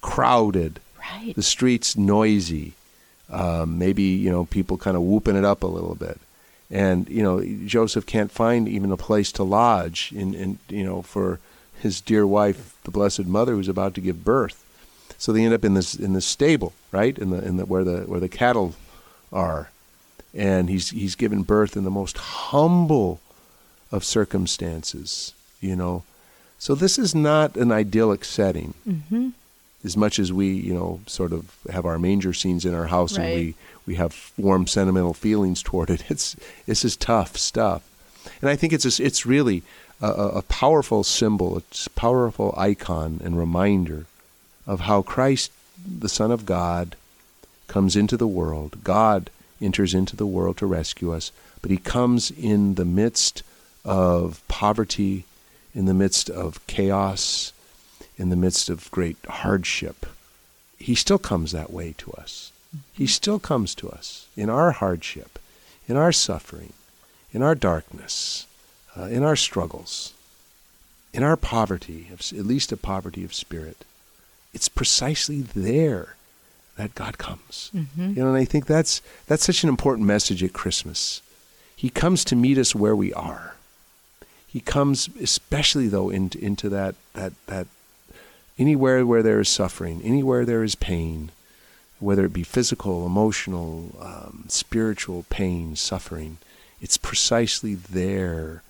crowded, 0.01 0.79
Right. 0.99 1.35
the 1.35 1.43
streets 1.43 1.97
noisy, 1.97 2.73
um, 3.29 3.77
maybe 3.77 4.03
you 4.03 4.29
know 4.31 4.45
people 4.45 4.77
kind 4.77 4.95
of 4.95 5.03
whooping 5.03 5.35
it 5.35 5.43
up 5.43 5.63
a 5.63 5.67
little 5.67 5.95
bit, 5.95 6.17
and 6.69 7.07
you 7.09 7.23
know 7.23 7.43
Joseph 7.65 8.05
can't 8.05 8.31
find 8.31 8.67
even 8.67 8.91
a 8.91 8.97
place 8.97 9.31
to 9.33 9.43
lodge 9.43 10.11
in, 10.15 10.33
in 10.33 10.59
you 10.69 10.83
know 10.83 11.01
for 11.01 11.39
his 11.79 11.99
dear 11.99 12.25
wife, 12.25 12.75
the 12.85 12.91
Blessed 12.91 13.25
Mother, 13.25 13.53
who's 13.53 13.67
about 13.67 13.93
to 13.95 14.01
give 14.01 14.23
birth. 14.23 14.65
So 15.17 15.31
they 15.31 15.43
end 15.43 15.53
up 15.53 15.65
in 15.65 15.73
this 15.73 15.95
in 15.95 16.13
this 16.13 16.25
stable, 16.25 16.73
right, 16.91 17.17
in 17.17 17.29
the 17.29 17.45
in 17.45 17.57
the 17.57 17.65
where 17.65 17.83
the 17.83 18.01
where 18.01 18.19
the 18.19 18.29
cattle 18.29 18.75
are, 19.31 19.69
and 20.33 20.69
he's 20.69 20.89
he's 20.89 21.15
given 21.15 21.43
birth 21.43 21.77
in 21.77 21.83
the 21.83 21.91
most 21.91 22.17
humble 22.17 23.19
of 23.91 24.03
circumstances, 24.03 25.33
you 25.61 25.75
know. 25.75 26.03
So 26.57 26.75
this 26.75 26.97
is 26.97 27.13
not 27.13 27.57
an 27.57 27.71
idyllic 27.71 28.23
setting 28.23 28.73
Mm-hmm. 28.87 29.29
As 29.83 29.97
much 29.97 30.19
as 30.19 30.31
we, 30.31 30.53
you 30.53 30.73
know, 30.73 31.01
sort 31.07 31.33
of 31.33 31.55
have 31.69 31.85
our 31.85 31.99
manger 31.99 32.33
scenes 32.33 32.65
in 32.65 32.73
our 32.73 32.87
house 32.87 33.17
and 33.17 33.25
we, 33.25 33.55
we 33.85 33.95
have 33.95 34.31
warm 34.37 34.65
sentimental 34.65 35.13
feelings 35.13 35.61
toward 35.61 35.89
it, 35.89 36.03
it's 36.09 36.35
this 36.65 36.85
is 36.85 36.95
tough 36.95 37.37
stuff. 37.37 37.83
And 38.41 38.49
I 38.49 38.55
think 38.55 38.71
it's 38.71 38.99
a, 38.99 39.03
it's 39.03 39.25
really 39.25 39.63
a, 40.01 40.07
a 40.07 40.27
a 40.29 40.41
powerful 40.43 41.03
symbol, 41.03 41.57
it's 41.57 41.87
a 41.87 41.91
powerful 41.91 42.53
icon 42.57 43.19
and 43.23 43.37
reminder 43.37 44.05
of 44.65 44.81
how 44.81 45.01
Christ, 45.01 45.51
the 45.85 46.09
Son 46.09 46.31
of 46.31 46.45
God, 46.45 46.95
comes 47.67 47.95
into 47.95 48.15
the 48.17 48.27
world. 48.27 48.83
God 48.83 49.29
enters 49.61 49.93
into 49.93 50.15
the 50.15 50.27
world 50.27 50.57
to 50.57 50.65
rescue 50.65 51.13
us, 51.13 51.31
but 51.61 51.71
he 51.71 51.77
comes 51.77 52.31
in 52.31 52.75
the 52.75 52.85
midst 52.85 53.43
of 53.83 54.41
poverty, 54.47 55.25
in 55.73 55.85
the 55.85 55.93
midst 55.93 56.29
of 56.29 56.65
chaos, 56.67 57.51
in 58.17 58.29
the 58.29 58.35
midst 58.35 58.69
of 58.69 58.91
great 58.91 59.17
hardship. 59.27 60.05
He 60.77 60.95
still 60.95 61.19
comes 61.19 61.51
that 61.51 61.71
way 61.71 61.95
to 61.97 62.11
us. 62.13 62.51
He 62.91 63.07
still 63.07 63.39
comes 63.39 63.75
to 63.75 63.89
us 63.89 64.27
in 64.35 64.49
our 64.49 64.71
hardship, 64.71 65.39
in 65.87 65.95
our 65.95 66.11
suffering, 66.11 66.73
in 67.31 67.41
our 67.41 67.55
darkness, 67.55 68.45
uh, 68.97 69.03
in 69.05 69.23
our 69.23 69.35
struggles, 69.35 70.13
in 71.13 71.23
our 71.23 71.37
poverty, 71.37 72.07
of, 72.11 72.19
at 72.19 72.45
least 72.45 72.71
a 72.71 72.77
poverty 72.77 73.23
of 73.23 73.33
spirit. 73.33 73.85
It's 74.53 74.69
precisely 74.69 75.41
there 75.41 76.15
that 76.77 76.95
God 76.95 77.17
comes. 77.17 77.71
Mm-hmm. 77.75 78.09
You 78.09 78.23
know, 78.23 78.29
and 78.29 78.37
I 78.37 78.45
think 78.45 78.65
that's 78.65 79.01
that's 79.27 79.45
such 79.45 79.63
an 79.63 79.69
important 79.69 80.07
message 80.07 80.43
at 80.43 80.53
Christmas. 80.53 81.21
He 81.75 81.89
comes 81.89 82.23
to 82.25 82.35
meet 82.35 82.57
us 82.57 82.75
where 82.75 82.95
we 82.95 83.13
are. 83.13 83.55
He 84.47 84.59
comes, 84.59 85.09
especially 85.19 85.87
though, 85.87 86.09
into 86.09 86.43
into 86.43 86.69
that 86.69 86.95
that 87.13 87.33
that 87.47 87.67
anywhere 88.57 89.05
where 89.05 89.23
there 89.23 89.39
is 89.39 89.49
suffering, 89.49 90.01
anywhere 90.03 90.45
there 90.45 90.63
is 90.63 90.75
pain, 90.75 91.31
whether 91.99 92.25
it 92.25 92.33
be 92.33 92.43
physical, 92.43 93.05
emotional, 93.05 93.95
um, 93.99 94.45
spiritual 94.47 95.25
pain, 95.29 95.75
suffering. 95.75 96.37
It's 96.81 96.97
precisely 96.97 97.75
there 97.75 98.61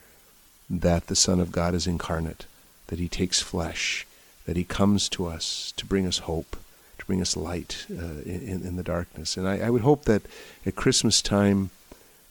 that 0.69 1.07
the 1.07 1.15
Son 1.15 1.39
of 1.39 1.51
God 1.51 1.73
is 1.73 1.87
incarnate, 1.87 2.45
that 2.87 2.99
He 2.99 3.07
takes 3.07 3.41
flesh, 3.41 4.05
that 4.45 4.55
He 4.55 4.63
comes 4.63 5.09
to 5.09 5.25
us 5.25 5.73
to 5.77 5.85
bring 5.85 6.05
us 6.05 6.19
hope, 6.19 6.55
to 6.99 7.05
bring 7.05 7.21
us 7.21 7.35
light 7.35 7.85
uh, 7.91 8.21
in, 8.25 8.61
in 8.65 8.75
the 8.75 8.83
darkness. 8.83 9.35
And 9.35 9.47
I, 9.47 9.59
I 9.59 9.69
would 9.69 9.81
hope 9.81 10.05
that 10.05 10.21
at 10.65 10.75
Christmas 10.75 11.21
time, 11.21 11.71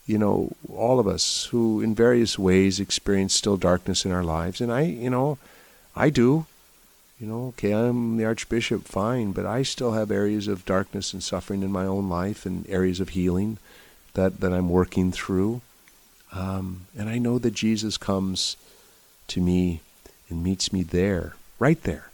you 0.06 0.18
know, 0.18 0.52
all 0.72 0.98
of 0.98 1.06
us 1.06 1.46
who 1.46 1.80
in 1.80 1.94
various 1.94 2.38
ways 2.38 2.80
experience 2.80 3.34
still 3.34 3.56
darkness 3.56 4.04
in 4.04 4.12
our 4.12 4.24
lives, 4.24 4.60
and 4.60 4.72
I, 4.72 4.82
you 4.82 5.10
know, 5.10 5.38
I 5.94 6.10
do. 6.10 6.46
You 7.22 7.28
know, 7.28 7.46
okay, 7.50 7.70
I'm 7.70 8.16
the 8.16 8.24
Archbishop, 8.24 8.82
fine, 8.82 9.30
but 9.30 9.46
I 9.46 9.62
still 9.62 9.92
have 9.92 10.10
areas 10.10 10.48
of 10.48 10.66
darkness 10.66 11.12
and 11.12 11.22
suffering 11.22 11.62
in 11.62 11.70
my 11.70 11.84
own 11.86 12.08
life 12.08 12.44
and 12.44 12.68
areas 12.68 12.98
of 12.98 13.10
healing 13.10 13.58
that, 14.14 14.40
that 14.40 14.52
I'm 14.52 14.68
working 14.68 15.12
through. 15.12 15.60
Um, 16.32 16.86
and 16.98 17.08
I 17.08 17.18
know 17.18 17.38
that 17.38 17.54
Jesus 17.54 17.96
comes 17.96 18.56
to 19.28 19.40
me 19.40 19.82
and 20.28 20.42
meets 20.42 20.72
me 20.72 20.82
there, 20.82 21.36
right 21.60 21.80
there. 21.84 22.10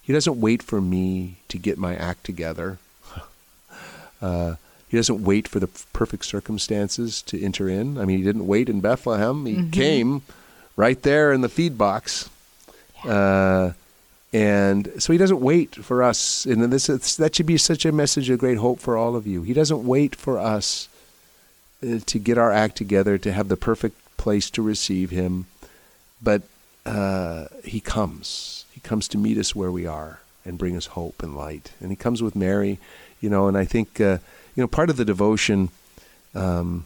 He 0.00 0.14
doesn't 0.14 0.40
wait 0.40 0.62
for 0.62 0.80
me 0.80 1.36
to 1.48 1.58
get 1.58 1.76
my 1.76 1.94
act 1.94 2.24
together. 2.24 2.78
uh, 4.22 4.54
he 4.88 4.96
doesn't 4.96 5.24
wait 5.24 5.46
for 5.46 5.60
the 5.60 5.68
perfect 5.92 6.24
circumstances 6.24 7.20
to 7.20 7.38
enter 7.38 7.68
in. 7.68 7.98
I 7.98 8.06
mean, 8.06 8.16
he 8.16 8.24
didn't 8.24 8.46
wait 8.46 8.70
in 8.70 8.80
Bethlehem. 8.80 9.44
He 9.44 9.56
Mhm. 9.56 9.72
came 9.72 10.22
right 10.74 11.02
there 11.02 11.32
in 11.34 11.42
the 11.42 11.50
feed 11.50 11.76
box. 11.76 12.30
Uh, 13.04 13.72
and 14.32 14.90
so 14.98 15.12
he 15.12 15.18
doesn't 15.18 15.40
wait 15.40 15.74
for 15.74 16.02
us. 16.02 16.44
And 16.46 16.72
this 16.72 16.86
that 17.16 17.34
should 17.34 17.46
be 17.46 17.58
such 17.58 17.84
a 17.84 17.92
message 17.92 18.28
of 18.30 18.38
great 18.38 18.58
hope 18.58 18.80
for 18.80 18.96
all 18.96 19.16
of 19.16 19.26
you. 19.26 19.42
He 19.42 19.52
doesn't 19.52 19.86
wait 19.86 20.16
for 20.16 20.38
us 20.38 20.88
uh, 21.82 22.00
to 22.06 22.18
get 22.18 22.38
our 22.38 22.52
act 22.52 22.76
together, 22.76 23.18
to 23.18 23.32
have 23.32 23.48
the 23.48 23.56
perfect 23.56 23.96
place 24.16 24.50
to 24.50 24.62
receive 24.62 25.10
him. 25.10 25.46
But 26.22 26.42
uh, 26.84 27.46
he 27.64 27.80
comes. 27.80 28.64
He 28.72 28.80
comes 28.80 29.08
to 29.08 29.18
meet 29.18 29.38
us 29.38 29.54
where 29.54 29.70
we 29.70 29.86
are 29.86 30.20
and 30.44 30.58
bring 30.58 30.76
us 30.76 30.86
hope 30.86 31.22
and 31.22 31.36
light. 31.36 31.72
And 31.80 31.90
he 31.90 31.96
comes 31.96 32.22
with 32.22 32.36
Mary, 32.36 32.78
you 33.20 33.30
know. 33.30 33.48
And 33.48 33.56
I 33.56 33.64
think 33.64 34.00
uh, 34.00 34.18
you 34.54 34.62
know 34.62 34.68
part 34.68 34.90
of 34.90 34.96
the 34.96 35.04
devotion 35.04 35.70
um, 36.34 36.84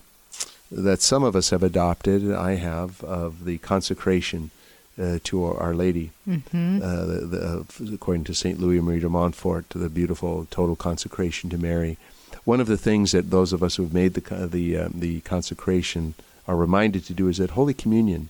that 0.71 1.01
some 1.01 1.25
of 1.25 1.35
us 1.35 1.51
have 1.51 1.63
adopted, 1.63 2.33
I 2.33 2.57
have, 2.57 3.03
of 3.03 3.45
the 3.45 3.59
consecration 3.59 4.51
uh, 5.00 5.19
to 5.25 5.45
Our, 5.45 5.75
Lady, 5.75 6.11
Mm-hmm. 6.28 6.83
uh, 6.83 7.04
the, 7.04 7.64
the, 7.80 7.95
according 7.95 8.25
to 8.25 8.35
Saint 8.35 8.61
Louis 8.61 8.80
Marie 8.80 9.00
de 9.00 9.09
Montfort, 9.09 9.69
the 9.71 9.88
beautiful 9.88 10.47
total 10.50 10.76
consecration 10.76 11.50
to 11.50 11.59
Mary. 11.59 11.97
One 12.45 12.61
of 12.61 12.66
the 12.66 12.76
things 12.78 13.12
that 13.12 13.30
those 13.30 13.52
of 13.52 13.62
us 13.62 13.76
who 13.76 13.83
have 13.85 13.95
made 13.95 14.14
the 14.14 14.47
the 14.47 14.76
um, 14.78 14.92
the 14.95 15.21
consecration 15.21 16.14
are 16.49 16.57
reminded 16.57 17.04
to 17.07 17.12
do 17.14 17.28
is 17.28 17.38
at 17.40 17.50
Holy 17.50 17.75
Communion 17.75 18.28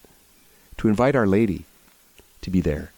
to 0.78 0.88
invite 0.88 1.14
Our 1.16 1.26
Lady 1.26 1.64
to 2.42 2.50
be 2.50 2.60
there 2.60 2.90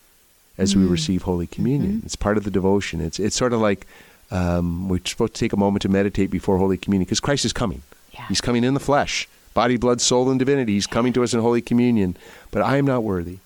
as 0.58 0.74
we 0.76 0.84
Mm. 0.84 0.90
receive 0.90 1.22
Holy 1.22 1.46
Communion. 1.46 2.00
Mhm. 2.00 2.04
It's 2.06 2.16
part 2.16 2.36
of 2.38 2.44
the 2.44 2.50
devotion. 2.50 3.00
It's 3.00 3.18
it's 3.18 3.36
sort 3.36 3.52
of 3.52 3.60
like 3.60 3.86
um, 4.30 4.88
we're 4.88 5.00
supposed 5.04 5.34
to 5.34 5.40
take 5.40 5.52
a 5.52 5.58
moment 5.58 5.82
to 5.82 5.88
meditate 5.90 6.30
before 6.30 6.56
Holy 6.58 6.78
Communion 6.78 7.04
because 7.04 7.20
Christ 7.20 7.44
is 7.44 7.52
coming. 7.52 7.82
Yeah. 8.14 8.26
He's 8.28 8.40
coming 8.40 8.64
in 8.64 8.72
the 8.74 8.80
flesh, 8.80 9.28
body, 9.52 9.76
blood, 9.76 10.00
soul, 10.00 10.30
and 10.30 10.38
divinity. 10.38 10.72
He's 10.72 10.86
coming 10.86 11.12
to 11.14 11.22
us 11.22 11.34
in 11.34 11.40
Holy 11.40 11.60
Communion. 11.60 12.16
But 12.50 12.62
I 12.62 12.76
am 12.78 12.86
not 12.86 13.02
worthy. 13.02 13.38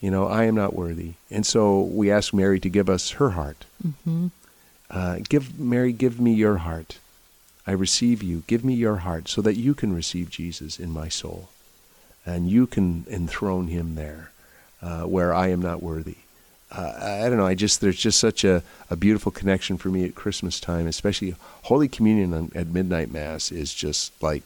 You 0.00 0.10
know, 0.10 0.26
I 0.26 0.44
am 0.44 0.54
not 0.54 0.74
worthy. 0.74 1.14
And 1.30 1.46
so 1.46 1.80
we 1.80 2.10
ask 2.10 2.34
Mary 2.34 2.60
to 2.60 2.68
give 2.68 2.90
us 2.90 3.12
her 3.12 3.30
heart. 3.30 3.64
Mm-hmm. 3.86 4.26
Uh, 4.90 5.18
give 5.28 5.58
Mary, 5.58 5.92
give 5.92 6.20
me 6.20 6.34
your 6.34 6.58
heart. 6.58 6.98
I 7.66 7.72
receive 7.72 8.22
you. 8.22 8.42
Give 8.46 8.64
me 8.64 8.74
your 8.74 8.96
heart 8.96 9.28
so 9.28 9.40
that 9.42 9.54
you 9.54 9.74
can 9.74 9.94
receive 9.94 10.28
Jesus 10.30 10.78
in 10.78 10.90
my 10.90 11.08
soul. 11.08 11.48
And 12.26 12.48
you 12.50 12.66
can 12.66 13.06
enthrone 13.10 13.68
him 13.68 13.94
there 13.94 14.30
uh, 14.82 15.02
where 15.02 15.32
I 15.32 15.48
am 15.48 15.60
not 15.60 15.82
worthy. 15.82 16.16
Uh, 16.70 17.20
I 17.24 17.28
don't 17.28 17.38
know. 17.38 17.46
I 17.46 17.54
just 17.54 17.80
there's 17.80 17.98
just 17.98 18.18
such 18.18 18.44
a, 18.44 18.62
a 18.90 18.96
beautiful 18.96 19.30
connection 19.30 19.76
for 19.76 19.88
me 19.88 20.04
at 20.04 20.14
Christmas 20.14 20.58
time, 20.58 20.86
especially 20.86 21.34
Holy 21.62 21.88
Communion 21.88 22.34
on, 22.34 22.52
at 22.54 22.66
midnight 22.66 23.12
mass 23.12 23.52
is 23.52 23.72
just 23.72 24.20
like 24.22 24.42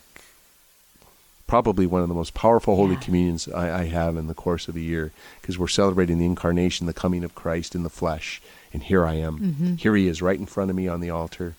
probably 1.49 1.87
one 1.87 2.03
of 2.03 2.09
the 2.09 2.15
most 2.15 2.35
powerful 2.35 2.77
Holy 2.77 2.95
yeah. 2.95 3.01
Communions 3.01 3.49
I, 3.49 3.81
I, 3.81 3.85
have 3.87 4.17
in 4.17 4.29
the 4.29 4.35
course 4.35 4.69
of 4.69 4.77
a 4.77 4.81
year 4.81 5.11
because 5.41 5.59
we're 5.59 5.67
celebrating 5.67 6.19
the 6.19 6.27
incarnation, 6.27 6.87
the 6.87 6.93
coming 6.93 7.25
of 7.25 7.35
Christ 7.35 7.75
in 7.75 7.83
the 7.83 7.91
flesh, 7.91 8.41
and 8.73 8.85
here 8.85 9.05
I 9.05 9.15
am. 9.15 9.39
Mm-hmm. 9.39 9.75
Here 9.75 9.97
He 9.97 10.07
is, 10.07 10.23
right 10.23 10.39
in 10.39 10.47
front 10.47 10.71
of 10.71 10.77
me 10.77 10.87
on 10.87 11.01
the 11.01 11.11
altar, 11.11 11.57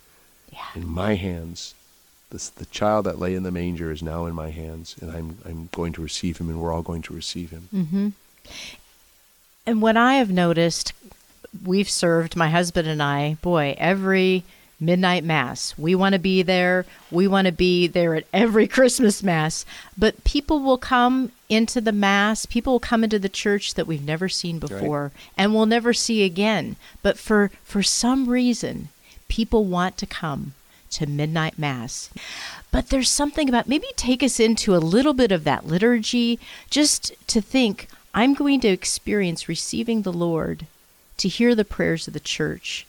yeah. 0.53 0.67
in 0.75 0.87
my 0.87 1.15
hands. 1.15 1.73
This, 2.29 2.47
the 2.47 2.67
child 2.67 3.07
that 3.07 3.17
lay 3.17 3.33
in 3.33 3.41
the 3.41 3.51
manger 3.51 3.91
is 3.91 4.03
now 4.03 4.27
in 4.27 4.35
my 4.35 4.51
hands, 4.51 4.95
and 5.01 5.11
I'm 5.11 5.39
I'm 5.45 5.69
going 5.73 5.91
to 5.93 6.01
receive 6.01 6.37
Him, 6.37 6.47
and 6.49 6.61
we're 6.61 6.71
all 6.71 6.83
going 6.83 7.01
to 7.01 7.13
receive 7.13 7.49
Him. 7.49 7.67
Mm-hmm. 7.73 8.09
And 9.65 9.81
what 9.81 9.97
I 9.97 10.15
have 10.15 10.31
noticed, 10.31 10.93
we've 11.65 11.89
served, 11.89 12.35
my 12.35 12.49
husband 12.49 12.87
and 12.87 13.01
I, 13.01 13.37
boy, 13.41 13.75
every 13.77 14.43
midnight 14.79 15.23
mass. 15.23 15.73
We 15.77 15.95
want 15.95 16.13
to 16.13 16.19
be 16.19 16.41
there. 16.41 16.85
We 17.11 17.27
want 17.27 17.45
to 17.45 17.51
be 17.51 17.87
there 17.87 18.15
at 18.15 18.27
every 18.33 18.67
Christmas 18.75 19.21
mass. 19.21 19.65
But 19.97 20.23
people 20.23 20.59
will 20.59 20.77
come 20.77 21.31
into 21.49 21.81
the 21.81 21.91
mass, 21.91 22.45
people 22.45 22.73
will 22.73 22.79
come 22.79 23.03
into 23.03 23.19
the 23.19 23.29
church 23.29 23.73
that 23.73 23.87
we've 23.87 24.05
never 24.05 24.29
seen 24.29 24.59
before 24.59 25.03
right. 25.03 25.11
and 25.35 25.53
will 25.53 25.65
never 25.65 25.93
see 25.93 26.23
again. 26.23 26.75
But 27.01 27.17
for 27.17 27.51
for 27.63 27.81
some 27.81 28.29
reason, 28.29 28.89
people 29.27 29.65
want 29.65 29.97
to 29.97 30.05
come 30.05 30.53
to 30.91 31.07
midnight 31.07 31.57
mass. 31.57 32.09
But 32.71 32.89
there's 32.89 33.09
something 33.09 33.49
about 33.49 33.67
maybe 33.67 33.87
take 33.95 34.21
us 34.21 34.39
into 34.39 34.75
a 34.75 34.77
little 34.77 35.13
bit 35.13 35.31
of 35.31 35.43
that 35.43 35.65
liturgy 35.65 36.39
just 36.69 37.13
to 37.27 37.41
think 37.41 37.87
I'm 38.13 38.33
going 38.33 38.59
to 38.61 38.67
experience 38.67 39.49
receiving 39.49 40.01
the 40.01 40.13
Lord, 40.13 40.65
to 41.17 41.27
hear 41.27 41.55
the 41.55 41.65
prayers 41.65 42.07
of 42.07 42.13
the 42.13 42.19
church, 42.19 42.85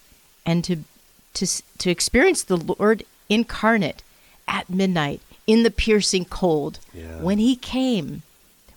and 0.46 0.64
to 0.64 0.84
to 1.34 1.46
to 1.78 1.90
experience 1.90 2.42
the 2.42 2.56
Lord 2.56 3.04
incarnate 3.28 4.02
at 4.48 4.68
midnight 4.68 5.20
in 5.46 5.62
the 5.62 5.70
piercing 5.70 6.24
cold 6.24 6.78
yeah. 6.92 7.20
when 7.20 7.38
He 7.38 7.56
came, 7.56 8.22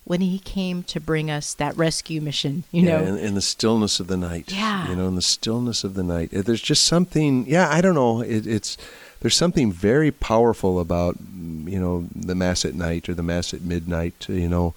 when 0.03 0.21
He 0.21 0.39
came 0.39 0.83
to 0.83 0.99
bring 0.99 1.29
us 1.29 1.53
that 1.53 1.75
rescue 1.77 2.21
mission. 2.21 2.63
You 2.71 2.83
yeah, 2.83 3.01
know, 3.01 3.05
in, 3.05 3.17
in, 3.17 3.35
the 3.35 3.41
stillness 3.41 3.99
of 3.99 4.07
the 4.07 4.17
night. 4.17 4.51
Yeah, 4.51 4.87
you 4.89 4.95
know, 4.95 5.07
in 5.07 5.15
the 5.15 5.21
stillness 5.21 5.83
of 5.83 5.95
the 5.95 6.03
night. 6.03 6.29
There's 6.31 6.61
just 6.61 6.85
something. 6.85 7.45
Yeah, 7.47 7.69
I 7.69 7.81
don't 7.81 7.95
know. 7.95 8.21
It, 8.21 8.47
it's 8.47 8.77
there's 9.19 9.35
something 9.35 9.71
very 9.71 10.11
powerful 10.11 10.79
about 10.79 11.17
you 11.65 11.79
know 11.79 12.07
the 12.15 12.35
mass 12.35 12.65
at 12.65 12.75
night 12.75 13.09
or 13.09 13.13
the 13.13 13.23
mass 13.23 13.53
at 13.53 13.61
midnight. 13.61 14.27
You 14.29 14.49
know 14.49 14.73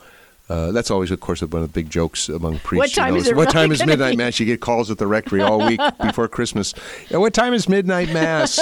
uh, 0.49 0.71
that's 0.71 0.91
always, 0.91 1.11
of 1.11 1.19
course, 1.21 1.41
one 1.41 1.63
of 1.63 1.69
the 1.69 1.73
big 1.73 1.91
jokes 1.91 2.29
among 2.29 2.59
priests. 2.61 2.97
What 2.97 3.03
time 3.03 3.17
you 3.17 3.23
know, 3.23 3.31
is? 3.31 3.35
What 3.35 3.37
really 3.37 3.53
time 3.53 3.73
is 3.73 3.85
midnight 3.85 4.13
be? 4.13 4.17
mass? 4.17 4.39
You 4.39 4.47
get 4.47 4.61
calls 4.61 4.91
at 4.91 4.99
the 4.99 5.07
rectory 5.07 5.43
all 5.43 5.67
week 5.67 5.81
before 6.01 6.29
Christmas. 6.29 6.73
Yeah, 7.09 7.17
what 7.17 7.35
time 7.35 7.53
is 7.53 7.69
midnight 7.69 8.13
mass? 8.13 8.61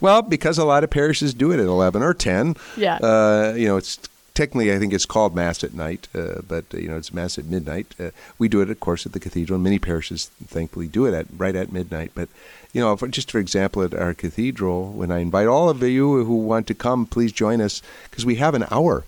well, 0.00 0.22
because 0.22 0.58
a 0.58 0.64
lot 0.64 0.84
of 0.84 0.90
parishes 0.90 1.34
do 1.34 1.50
it 1.50 1.58
at 1.58 1.66
eleven 1.66 2.02
or 2.02 2.14
ten. 2.14 2.54
Yeah. 2.76 2.96
Uh, 2.96 3.54
you 3.56 3.66
know, 3.66 3.76
it's 3.76 3.98
technically 4.34 4.72
I 4.72 4.78
think 4.78 4.92
it's 4.92 5.06
called 5.06 5.34
mass 5.34 5.64
at 5.64 5.74
night, 5.74 6.06
uh, 6.14 6.42
but 6.46 6.72
you 6.72 6.86
know 6.86 6.96
it's 6.96 7.12
mass 7.12 7.36
at 7.36 7.46
midnight. 7.46 7.96
Uh, 7.98 8.10
we 8.38 8.48
do 8.48 8.60
it, 8.60 8.70
of 8.70 8.78
course, 8.78 9.04
at 9.04 9.12
the 9.12 9.20
cathedral. 9.20 9.58
Many 9.58 9.80
parishes, 9.80 10.30
thankfully, 10.46 10.86
do 10.86 11.06
it 11.06 11.14
at 11.14 11.26
right 11.36 11.56
at 11.56 11.72
midnight. 11.72 12.12
But 12.14 12.28
you 12.72 12.80
know, 12.80 12.96
for, 12.96 13.08
just 13.08 13.32
for 13.32 13.40
example, 13.40 13.82
at 13.82 13.92
our 13.92 14.14
cathedral, 14.14 14.92
when 14.92 15.10
I 15.10 15.18
invite 15.18 15.48
all 15.48 15.68
of 15.68 15.82
you 15.82 16.24
who 16.24 16.36
want 16.36 16.68
to 16.68 16.74
come, 16.74 17.06
please 17.06 17.32
join 17.32 17.60
us 17.60 17.82
because 18.08 18.24
we 18.24 18.36
have 18.36 18.54
an 18.54 18.66
hour 18.70 19.04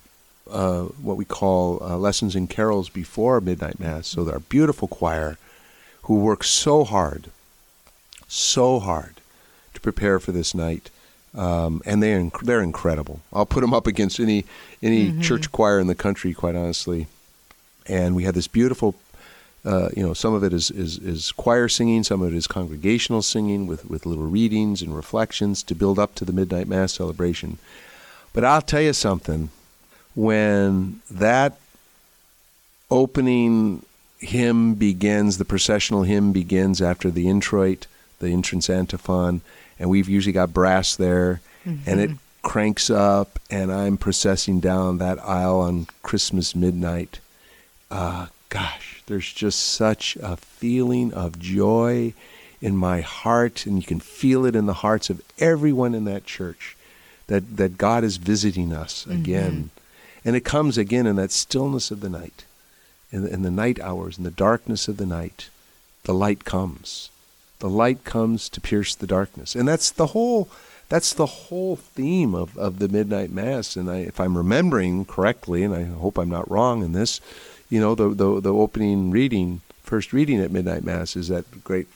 uh, 0.50 0.83
what 0.83 1.17
we 1.17 1.25
call 1.25 1.83
uh, 1.83 1.97
lessons 1.97 2.35
and 2.35 2.49
carols 2.49 2.88
before 2.88 3.41
midnight 3.41 3.81
mass. 3.81 4.07
So 4.09 4.29
our 4.31 4.41
beautiful 4.41 4.88
choir, 4.88 5.38
who 6.03 6.17
works 6.17 6.49
so 6.49 6.85
hard, 6.85 7.31
so 8.29 8.78
hard 8.78 9.15
to 9.75 9.80
prepare 9.80 10.19
for 10.19 10.32
this 10.32 10.54
night, 10.54 10.91
um, 11.35 11.82
and 11.85 12.02
they 12.02 12.13
inc- 12.13 12.43
they're 12.43 12.63
incredible. 12.63 13.21
I'll 13.32 13.47
put 13.47 13.61
them 13.61 13.75
up 13.75 13.87
against 13.87 14.21
any 14.21 14.45
any 14.82 15.09
mm-hmm. 15.09 15.21
church 15.21 15.50
choir 15.52 15.80
in 15.80 15.87
the 15.87 15.95
country, 15.95 16.32
quite 16.32 16.54
honestly. 16.54 17.06
And 17.87 18.17
we 18.17 18.25
have 18.25 18.35
this 18.35 18.49
beautiful. 18.49 18.95
Uh, 19.65 19.89
you 19.97 20.02
know, 20.06 20.15
some 20.15 20.32
of 20.32 20.45
it 20.45 20.52
is, 20.52 20.71
is, 20.71 20.97
is 20.99 21.32
choir 21.32 21.67
singing, 21.67 22.04
some 22.04 22.23
of 22.23 22.32
it 22.32 22.37
is 22.37 22.47
congregational 22.47 23.21
singing 23.21 23.67
with, 23.67 23.85
with 23.91 24.06
little 24.06 24.26
readings 24.26 24.80
and 24.80 24.95
reflections 24.95 25.65
to 25.65 25.75
build 25.75 25.99
up 25.99 26.15
to 26.15 26.25
the 26.25 26.32
midnight 26.32 26.69
mass 26.69 26.93
celebration. 26.93 27.59
But 28.32 28.45
I'll 28.45 28.63
tell 28.63 28.80
you 28.80 28.93
something 28.93 29.50
when 30.17 31.00
that 31.09 31.59
opening 32.91 33.85
hymn 34.19 34.75
begins, 34.75 35.39
the 35.39 35.45
processional 35.45 36.02
hymn 36.02 36.33
begins 36.33 36.83
after 36.83 37.11
the 37.11 37.29
introit, 37.29 37.87
the 38.19 38.31
entrance 38.31 38.69
antiphon, 38.69 39.43
and 39.79 39.91
we've 39.91 40.09
usually 40.09 40.33
got 40.33 40.52
brass 40.52 40.97
there, 40.97 41.41
mm-hmm. 41.65 41.89
and 41.89 42.00
it 42.00 42.11
cranks 42.43 42.91
up, 42.91 43.39
and 43.50 43.71
I'm 43.71 43.99
processing 43.99 44.59
down 44.59 44.99
that 44.99 45.23
aisle 45.23 45.61
on 45.61 45.87
Christmas 46.02 46.57
midnight. 46.57 47.21
Uh, 47.91 48.26
gosh, 48.49 49.02
there's 49.07 49.33
just 49.33 49.61
such 49.61 50.17
a 50.23 50.37
feeling 50.37 51.13
of 51.13 51.39
joy 51.39 52.15
in 52.63 52.75
my 52.75 53.02
heart, 53.02 53.67
and 53.67 53.76
you 53.76 53.83
can 53.83 54.00
feel 54.00 54.47
it 54.47 54.57
in 54.57 54.65
the 54.65 54.75
hearts 54.75 55.11
of 55.11 55.21
everyone 55.39 55.95
in 55.95 56.05
that 56.07 56.25
church 56.25 56.75
that, 57.26 57.59
that 57.59 57.76
God 57.76 58.02
is 58.02 58.17
visiting 58.17 58.73
us 58.73 59.05
mm-hmm. 59.05 59.21
And 60.26 60.34
it 60.34 60.45
comes 60.45 60.76
again 60.76 61.06
in 61.06 61.15
that 61.17 61.30
stillness 61.30 61.93
of 61.93 62.00
the 62.00 62.08
night, 62.10 62.45
in 63.12 63.23
the, 63.23 63.32
in 63.32 63.43
the 63.43 63.50
night 63.50 63.78
hours, 63.78 64.19
in 64.19 64.25
the 64.25 64.30
darkness 64.32 64.89
of 64.89 64.97
the 64.97 65.06
night. 65.06 65.50
The 66.02 66.12
light 66.12 66.45
comes. 66.45 67.10
The 67.60 67.71
light 67.71 68.02
comes 68.02 68.49
to 68.49 68.60
pierce 68.60 68.97
the 68.97 69.06
darkness. 69.06 69.54
And 69.54 69.69
that's 69.69 69.91
the 69.93 70.08
whole 70.08 70.49
that's 70.89 71.12
the 71.12 71.26
whole 71.26 71.76
theme 71.76 72.34
of, 72.34 72.56
of 72.58 72.78
the 72.78 72.89
midnight 72.89 73.30
mass 73.30 73.75
and 73.75 73.91
I, 73.91 73.99
if 73.99 74.21
i'm 74.21 74.36
remembering 74.36 75.04
correctly 75.04 75.65
and 75.65 75.75
i 75.75 75.82
hope 75.82 76.17
i'm 76.17 76.28
not 76.28 76.49
wrong 76.49 76.84
in 76.84 76.93
this 76.93 77.21
you 77.69 77.80
know 77.80 77.97
the, 77.97 78.10
the, 78.10 78.41
the 78.41 78.54
opening 78.54 79.10
reading 79.10 79.62
first 79.82 80.12
reading 80.12 80.39
at 80.39 80.52
midnight 80.52 80.84
mass 80.84 81.17
is 81.17 81.26
that 81.26 81.65
great 81.65 81.89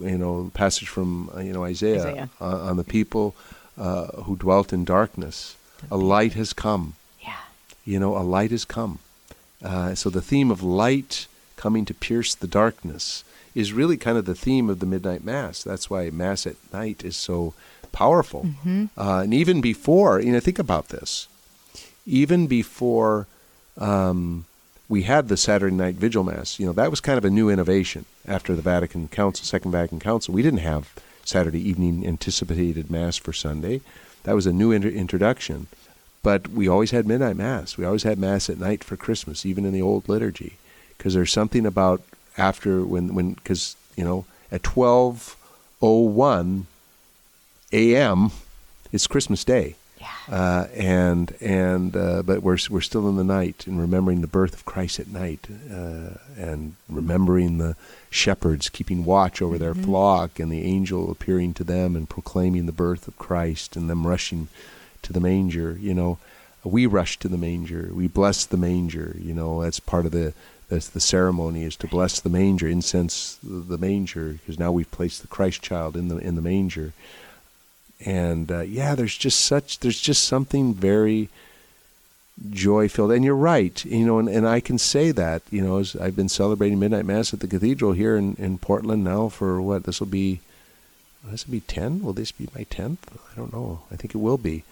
you 0.00 0.16
know 0.16 0.50
passage 0.54 0.88
from 0.88 1.30
uh, 1.36 1.40
you 1.40 1.52
know 1.52 1.64
isaiah, 1.64 2.06
isaiah. 2.06 2.30
Uh, 2.40 2.60
on 2.70 2.78
the 2.78 2.84
people 2.84 3.36
uh, 3.76 4.06
who 4.22 4.36
dwelt 4.36 4.72
in 4.72 4.86
darkness 4.86 5.54
a 5.90 5.98
light 5.98 6.32
has 6.32 6.54
come 6.54 6.94
you 7.84 7.98
know, 7.98 8.16
a 8.16 8.20
light 8.20 8.50
has 8.50 8.64
come. 8.64 8.98
Uh, 9.62 9.94
so 9.94 10.10
the 10.10 10.22
theme 10.22 10.50
of 10.50 10.62
light 10.62 11.26
coming 11.56 11.84
to 11.84 11.94
pierce 11.94 12.34
the 12.34 12.46
darkness 12.46 13.24
is 13.54 13.72
really 13.72 13.96
kind 13.96 14.16
of 14.16 14.24
the 14.24 14.34
theme 14.34 14.70
of 14.70 14.78
the 14.78 14.86
midnight 14.86 15.24
mass. 15.24 15.62
That's 15.62 15.90
why 15.90 16.08
mass 16.10 16.46
at 16.46 16.56
night 16.72 17.04
is 17.04 17.16
so 17.16 17.54
powerful. 17.92 18.44
Mm-hmm. 18.44 18.86
Uh, 18.96 19.22
and 19.22 19.34
even 19.34 19.60
before, 19.60 20.20
you 20.20 20.32
know, 20.32 20.40
think 20.40 20.58
about 20.58 20.88
this. 20.88 21.28
Even 22.06 22.46
before 22.46 23.26
um, 23.76 24.46
we 24.88 25.02
had 25.02 25.28
the 25.28 25.36
Saturday 25.36 25.74
night 25.74 25.96
vigil 25.96 26.24
mass, 26.24 26.58
you 26.58 26.66
know, 26.66 26.72
that 26.72 26.90
was 26.90 27.00
kind 27.00 27.18
of 27.18 27.24
a 27.24 27.30
new 27.30 27.50
innovation 27.50 28.04
after 28.26 28.54
the 28.54 28.62
Vatican 28.62 29.08
Council, 29.08 29.44
Second 29.44 29.72
Vatican 29.72 30.00
Council. 30.00 30.32
We 30.32 30.42
didn't 30.42 30.60
have 30.60 30.94
Saturday 31.24 31.60
evening 31.68 32.06
anticipated 32.06 32.90
mass 32.90 33.16
for 33.16 33.32
Sunday. 33.32 33.80
That 34.24 34.34
was 34.34 34.46
a 34.46 34.52
new 34.52 34.72
inter- 34.72 34.88
introduction. 34.88 35.66
But 36.22 36.48
we 36.48 36.68
always 36.68 36.90
had 36.90 37.06
midnight 37.06 37.36
mass. 37.36 37.78
We 37.78 37.84
always 37.84 38.02
had 38.02 38.18
mass 38.18 38.50
at 38.50 38.58
night 38.58 38.84
for 38.84 38.96
Christmas, 38.96 39.46
even 39.46 39.64
in 39.64 39.72
the 39.72 39.82
old 39.82 40.08
liturgy, 40.08 40.58
because 40.96 41.14
there's 41.14 41.32
something 41.32 41.64
about 41.64 42.02
after 42.36 42.84
when 42.84 43.14
when 43.14 43.34
because 43.34 43.76
you 43.96 44.04
know 44.04 44.26
at 44.52 44.62
twelve 44.62 45.36
oh 45.80 46.00
one 46.00 46.66
a.m. 47.72 48.32
it's 48.92 49.06
Christmas 49.06 49.44
Day. 49.44 49.76
Yeah. 49.98 50.34
Uh, 50.34 50.66
and 50.74 51.34
and 51.40 51.96
uh, 51.96 52.22
but 52.22 52.42
we're 52.42 52.58
we're 52.70 52.80
still 52.80 53.08
in 53.08 53.16
the 53.16 53.24
night 53.24 53.66
and 53.66 53.78
remembering 53.78 54.22
the 54.22 54.26
birth 54.26 54.54
of 54.54 54.64
Christ 54.64 54.98
at 54.98 55.08
night 55.08 55.46
uh, 55.70 56.14
and 56.38 56.74
remembering 56.88 57.58
the 57.58 57.76
shepherds 58.08 58.70
keeping 58.70 59.04
watch 59.04 59.42
over 59.42 59.58
their 59.58 59.74
mm-hmm. 59.74 59.84
flock 59.84 60.40
and 60.40 60.50
the 60.50 60.62
angel 60.62 61.10
appearing 61.10 61.52
to 61.54 61.64
them 61.64 61.96
and 61.96 62.08
proclaiming 62.08 62.64
the 62.64 62.72
birth 62.72 63.08
of 63.08 63.18
Christ 63.18 63.76
and 63.76 63.90
them 63.90 64.06
rushing 64.06 64.48
to 65.02 65.12
the 65.12 65.20
manger. 65.20 65.76
You 65.80 65.94
know, 65.94 66.18
we 66.64 66.86
rush 66.86 67.18
to 67.20 67.28
the 67.28 67.38
manger. 67.38 67.90
We 67.92 68.08
bless 68.08 68.44
the 68.44 68.56
manger. 68.56 69.16
You 69.18 69.34
know, 69.34 69.62
that's 69.62 69.80
part 69.80 70.06
of 70.06 70.12
the 70.12 70.34
that's 70.68 70.88
the 70.88 71.00
ceremony 71.00 71.64
is 71.64 71.74
to 71.76 71.88
bless 71.88 72.20
the 72.20 72.30
manger, 72.30 72.68
incense 72.68 73.38
the 73.42 73.76
manger, 73.76 74.34
because 74.34 74.58
now 74.58 74.70
we've 74.70 74.90
placed 74.90 75.20
the 75.20 75.26
Christ 75.26 75.62
child 75.62 75.96
in 75.96 76.08
the 76.08 76.18
in 76.18 76.36
the 76.36 76.42
manger. 76.42 76.92
And 78.04 78.50
uh, 78.50 78.60
yeah, 78.60 78.94
there's 78.94 79.16
just 79.16 79.40
such 79.40 79.80
there's 79.80 80.00
just 80.00 80.24
something 80.24 80.74
very 80.74 81.28
joy 82.50 82.88
filled. 82.88 83.12
And 83.12 83.24
you're 83.24 83.34
right, 83.34 83.84
you 83.84 84.06
know, 84.06 84.18
and, 84.18 84.28
and 84.28 84.48
I 84.48 84.60
can 84.60 84.78
say 84.78 85.10
that, 85.10 85.42
you 85.50 85.60
know, 85.60 85.78
as 85.78 85.94
I've 85.96 86.16
been 86.16 86.28
celebrating 86.28 86.78
midnight 86.78 87.04
mass 87.04 87.34
at 87.34 87.40
the 87.40 87.46
cathedral 87.46 87.92
here 87.92 88.16
in, 88.16 88.34
in 88.36 88.58
Portland 88.58 89.04
now 89.04 89.28
for 89.28 89.60
what 89.60 89.84
this 89.84 90.00
will 90.00 90.06
be 90.06 90.40
this 91.24 91.46
will 91.46 91.52
be 91.52 91.60
10? 91.60 92.02
Will 92.02 92.14
this 92.14 92.32
be 92.32 92.48
my 92.54 92.64
10th? 92.64 92.98
I 93.12 93.36
don't 93.36 93.52
know. 93.52 93.80
I 93.90 93.96
think 93.96 94.14
it 94.14 94.18
will 94.18 94.38
be. 94.38 94.64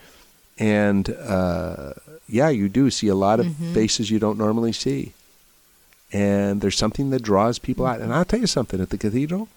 And 0.59 1.11
uh, 1.11 1.93
yeah, 2.29 2.49
you 2.49 2.69
do 2.69 2.91
see 2.91 3.09
a 3.09 3.15
lot 3.15 3.41
of 3.41 3.47
Mhm. 3.47 3.75
faces 3.75 4.11
you 4.11 4.19
don't 4.19 4.39
normally 4.39 4.73
see. 4.73 5.13
And 6.13 6.61
there's 6.61 6.77
something 6.77 7.11
that 7.11 7.23
draws 7.23 7.59
people 7.59 7.87
out. 7.87 8.01
And 8.01 8.13
I'll 8.13 8.25
tell 8.25 8.41
you 8.41 8.47
something 8.47 8.81
at 8.81 8.91
the 8.91 8.99
cathedral, 8.99 9.49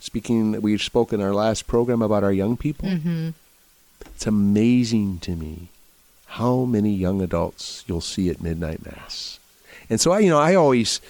speaking, 0.00 0.60
we 0.62 0.78
spoke 0.78 1.12
in 1.12 1.20
our 1.20 1.34
last 1.34 1.66
program 1.66 2.02
about 2.02 2.24
our 2.24 2.32
young 2.32 2.56
people. 2.56 2.88
Mm-hmm. 2.88 3.28
It's 4.14 4.26
amazing 4.26 5.18
to 5.20 5.32
me 5.32 5.68
how 6.26 6.64
many 6.64 6.92
young 6.92 7.20
adults 7.22 7.84
you'll 7.86 8.00
see 8.00 8.28
at 8.30 8.42
midnight 8.42 8.84
mass. 8.84 9.38
And 9.88 10.00
so 10.00 10.12
I, 10.12 10.20
you 10.20 10.30
know, 10.30 10.38
I 10.40 10.54
always 10.54 11.00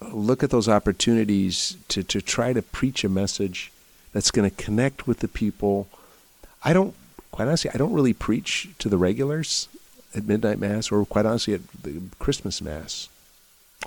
look 0.00 0.42
at 0.42 0.50
those 0.50 0.68
opportunities 0.68 1.76
to, 1.88 2.02
to 2.02 2.20
try 2.22 2.52
to 2.52 2.62
preach 2.62 3.04
a 3.04 3.08
message 3.08 3.70
that's 4.12 4.30
going 4.30 4.48
to 4.48 4.56
connect 4.64 5.06
with 5.06 5.18
the 5.20 5.28
people. 5.28 5.86
I 6.64 6.72
don't, 6.72 6.94
quite 7.32 7.48
honestly, 7.48 7.70
I 7.74 7.78
don't 7.78 7.92
really 7.92 8.12
preach 8.12 8.68
to 8.78 8.88
the 8.88 8.98
regulars 8.98 9.68
at 10.14 10.26
midnight 10.26 10.60
mass 10.60 10.92
or 10.92 11.04
quite 11.04 11.26
honestly 11.26 11.54
at 11.54 11.60
the 11.82 12.00
Christmas 12.18 12.62
mass 12.62 13.08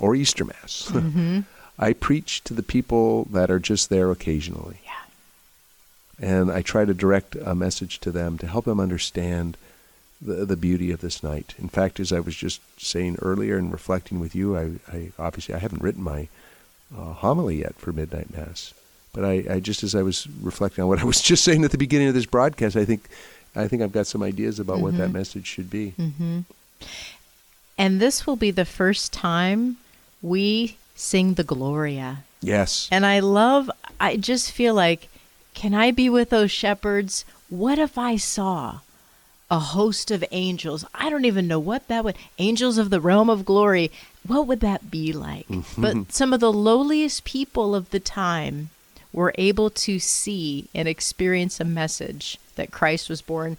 or 0.00 0.14
Easter 0.14 0.44
mass. 0.44 0.90
Mm-hmm. 0.92 1.40
I 1.78 1.92
preach 1.92 2.42
to 2.44 2.54
the 2.54 2.62
people 2.62 3.24
that 3.24 3.50
are 3.50 3.58
just 3.58 3.90
there 3.90 4.10
occasionally. 4.10 4.78
Yeah. 4.86 6.30
And 6.30 6.50
I 6.50 6.62
try 6.62 6.86
to 6.86 6.94
direct 6.94 7.36
a 7.36 7.54
message 7.54 8.00
to 8.00 8.10
them 8.10 8.38
to 8.38 8.46
help 8.46 8.64
them 8.64 8.80
understand 8.80 9.58
the, 10.20 10.46
the 10.46 10.56
beauty 10.56 10.90
of 10.90 11.02
this 11.02 11.22
night. 11.22 11.54
In 11.58 11.68
fact, 11.68 12.00
as 12.00 12.12
I 12.12 12.20
was 12.20 12.34
just 12.34 12.62
saying 12.80 13.18
earlier 13.20 13.58
and 13.58 13.70
reflecting 13.70 14.20
with 14.20 14.34
you, 14.34 14.56
I, 14.56 14.70
I 14.90 15.12
obviously 15.18 15.54
I 15.54 15.58
haven't 15.58 15.82
written 15.82 16.02
my 16.02 16.28
uh, 16.96 17.12
homily 17.12 17.60
yet 17.60 17.74
for 17.76 17.92
Midnight 17.92 18.34
Mass. 18.34 18.72
But 19.12 19.24
I, 19.24 19.44
I 19.50 19.60
just 19.60 19.82
as 19.82 19.94
I 19.94 20.02
was 20.02 20.26
reflecting 20.40 20.82
on 20.82 20.88
what 20.88 21.00
I 21.00 21.04
was 21.04 21.20
just 21.22 21.44
saying 21.44 21.64
at 21.64 21.72
the 21.72 21.78
beginning 21.78 22.08
of 22.08 22.14
this 22.14 22.26
broadcast, 22.26 22.76
I 22.76 22.84
think 22.84 23.08
I 23.56 23.68
think 23.68 23.82
I've 23.82 23.92
got 23.92 24.06
some 24.06 24.22
ideas 24.22 24.60
about 24.60 24.80
what 24.80 24.96
that 24.98 25.08
Mhm. 25.10 25.14
message 25.14 25.46
should 25.46 25.70
be. 25.70 25.94
Mm-hmm. 25.98 26.40
And 27.78 28.00
this 28.00 28.26
will 28.26 28.36
be 28.36 28.50
the 28.50 28.64
first 28.64 29.12
time 29.12 29.76
we 30.22 30.76
sing 30.94 31.34
the 31.34 31.44
Gloria. 31.44 32.24
Yes. 32.40 32.88
And 32.90 33.04
I 33.04 33.20
love, 33.20 33.70
I 34.00 34.16
just 34.16 34.50
feel 34.52 34.74
like, 34.74 35.08
can 35.54 35.74
I 35.74 35.90
be 35.90 36.08
with 36.08 36.30
those 36.30 36.50
shepherds? 36.50 37.24
What 37.48 37.78
if 37.78 37.96
I 37.98 38.16
saw 38.16 38.80
a 39.50 39.58
host 39.58 40.10
of 40.10 40.24
angels? 40.30 40.84
I 40.94 41.10
don't 41.10 41.24
even 41.24 41.46
know 41.48 41.58
what 41.58 41.88
that 41.88 42.04
would, 42.04 42.16
angels 42.38 42.78
of 42.78 42.90
the 42.90 43.00
realm 43.00 43.28
of 43.30 43.44
glory. 43.44 43.90
What 44.26 44.46
would 44.46 44.60
that 44.60 44.90
be 44.90 45.12
like? 45.12 45.46
but 45.78 46.12
some 46.12 46.32
of 46.32 46.40
the 46.40 46.52
lowliest 46.52 47.24
people 47.24 47.74
of 47.74 47.90
the 47.90 48.00
time 48.00 48.70
were 49.12 49.32
able 49.38 49.70
to 49.70 49.98
see 49.98 50.68
and 50.74 50.88
experience 50.88 51.58
a 51.60 51.64
message 51.64 52.38
that 52.56 52.72
Christ 52.72 53.08
was 53.08 53.22
born. 53.22 53.56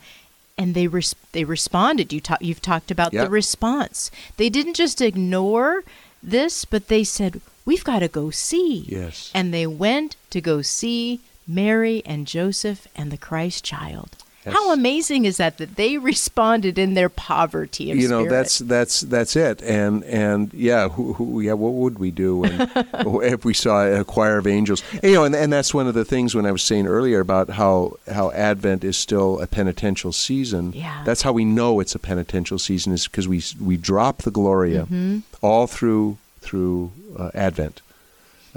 And 0.58 0.74
they 0.74 0.88
res- 0.88 1.16
they 1.34 1.44
responded. 1.44 2.12
You 2.12 2.20
talk, 2.20 2.42
you've 2.42 2.62
talked 2.62 2.90
about 2.92 3.14
Yep. 3.14 3.26
the 3.26 3.30
response. 3.30 4.10
They 4.38 4.50
didn't 4.50 4.74
just 4.76 5.02
ignore 5.02 5.84
this, 6.24 6.66
but 6.66 6.88
they 6.88 7.04
said, 7.04 7.42
"We've 7.64 7.84
got 7.84 8.00
to 8.00 8.08
go 8.08 8.32
see." 8.32 8.86
Yes. 8.88 9.30
And 9.36 9.54
they 9.54 9.68
went 9.68 10.16
to 10.32 10.42
go 10.42 10.64
see 10.64 11.20
Mary 11.48 12.02
and 12.06 12.26
Joseph 12.26 12.88
and 12.96 13.12
the 13.12 13.18
Christ 13.18 13.64
child. 13.64 14.10
How 14.52 14.74
amazing 14.74 15.26
is 15.26 15.38
that 15.38 15.58
that 15.58 15.76
they 15.76 15.98
responded 16.12 16.78
in 16.78 16.94
their 16.94 17.10
poverty 17.10 17.92
of 17.92 17.98
you 17.98 18.08
know 18.08 18.24
spirit? 18.26 18.30
that's 18.30 18.60
that's 18.60 19.02
that's 19.02 19.36
it 19.36 19.62
and 19.62 20.04
and 20.06 20.54
yeah 20.54 20.90
who, 20.90 21.14
who, 21.14 21.42
yeah 21.42 21.54
what 21.54 21.74
would 21.74 22.00
we 22.00 22.12
do 22.12 22.38
when, 22.38 22.70
if 23.24 23.46
we 23.46 23.54
saw 23.54 23.86
a 23.86 24.04
choir 24.04 24.38
of 24.38 24.48
angels 24.48 24.84
you 25.04 25.14
know 25.14 25.24
and, 25.24 25.36
and 25.36 25.52
that's 25.52 25.74
one 25.74 25.88
of 25.88 25.94
the 25.94 26.06
things 26.06 26.34
when 26.36 26.46
i 26.46 26.52
was 26.52 26.62
saying 26.62 26.88
earlier 26.88 27.20
about 27.20 27.50
how 27.52 27.94
how 28.12 28.32
advent 28.32 28.84
is 28.84 28.98
still 28.98 29.40
a 29.42 29.48
penitential 29.48 30.12
season 30.12 30.72
Yeah. 30.74 31.04
that's 31.06 31.22
how 31.22 31.32
we 31.32 31.46
know 31.46 31.80
it's 31.80 31.96
a 31.96 32.00
penitential 32.00 32.60
season 32.60 32.94
is 32.94 33.08
because 33.08 33.28
we 33.28 33.42
we 33.62 33.78
drop 33.78 34.24
the 34.24 34.32
gloria 34.32 34.84
Mm-hmm. 34.84 35.20
all 35.42 35.68
through 35.68 36.18
through 36.42 36.92
uh, 37.18 37.32
advent 37.34 37.82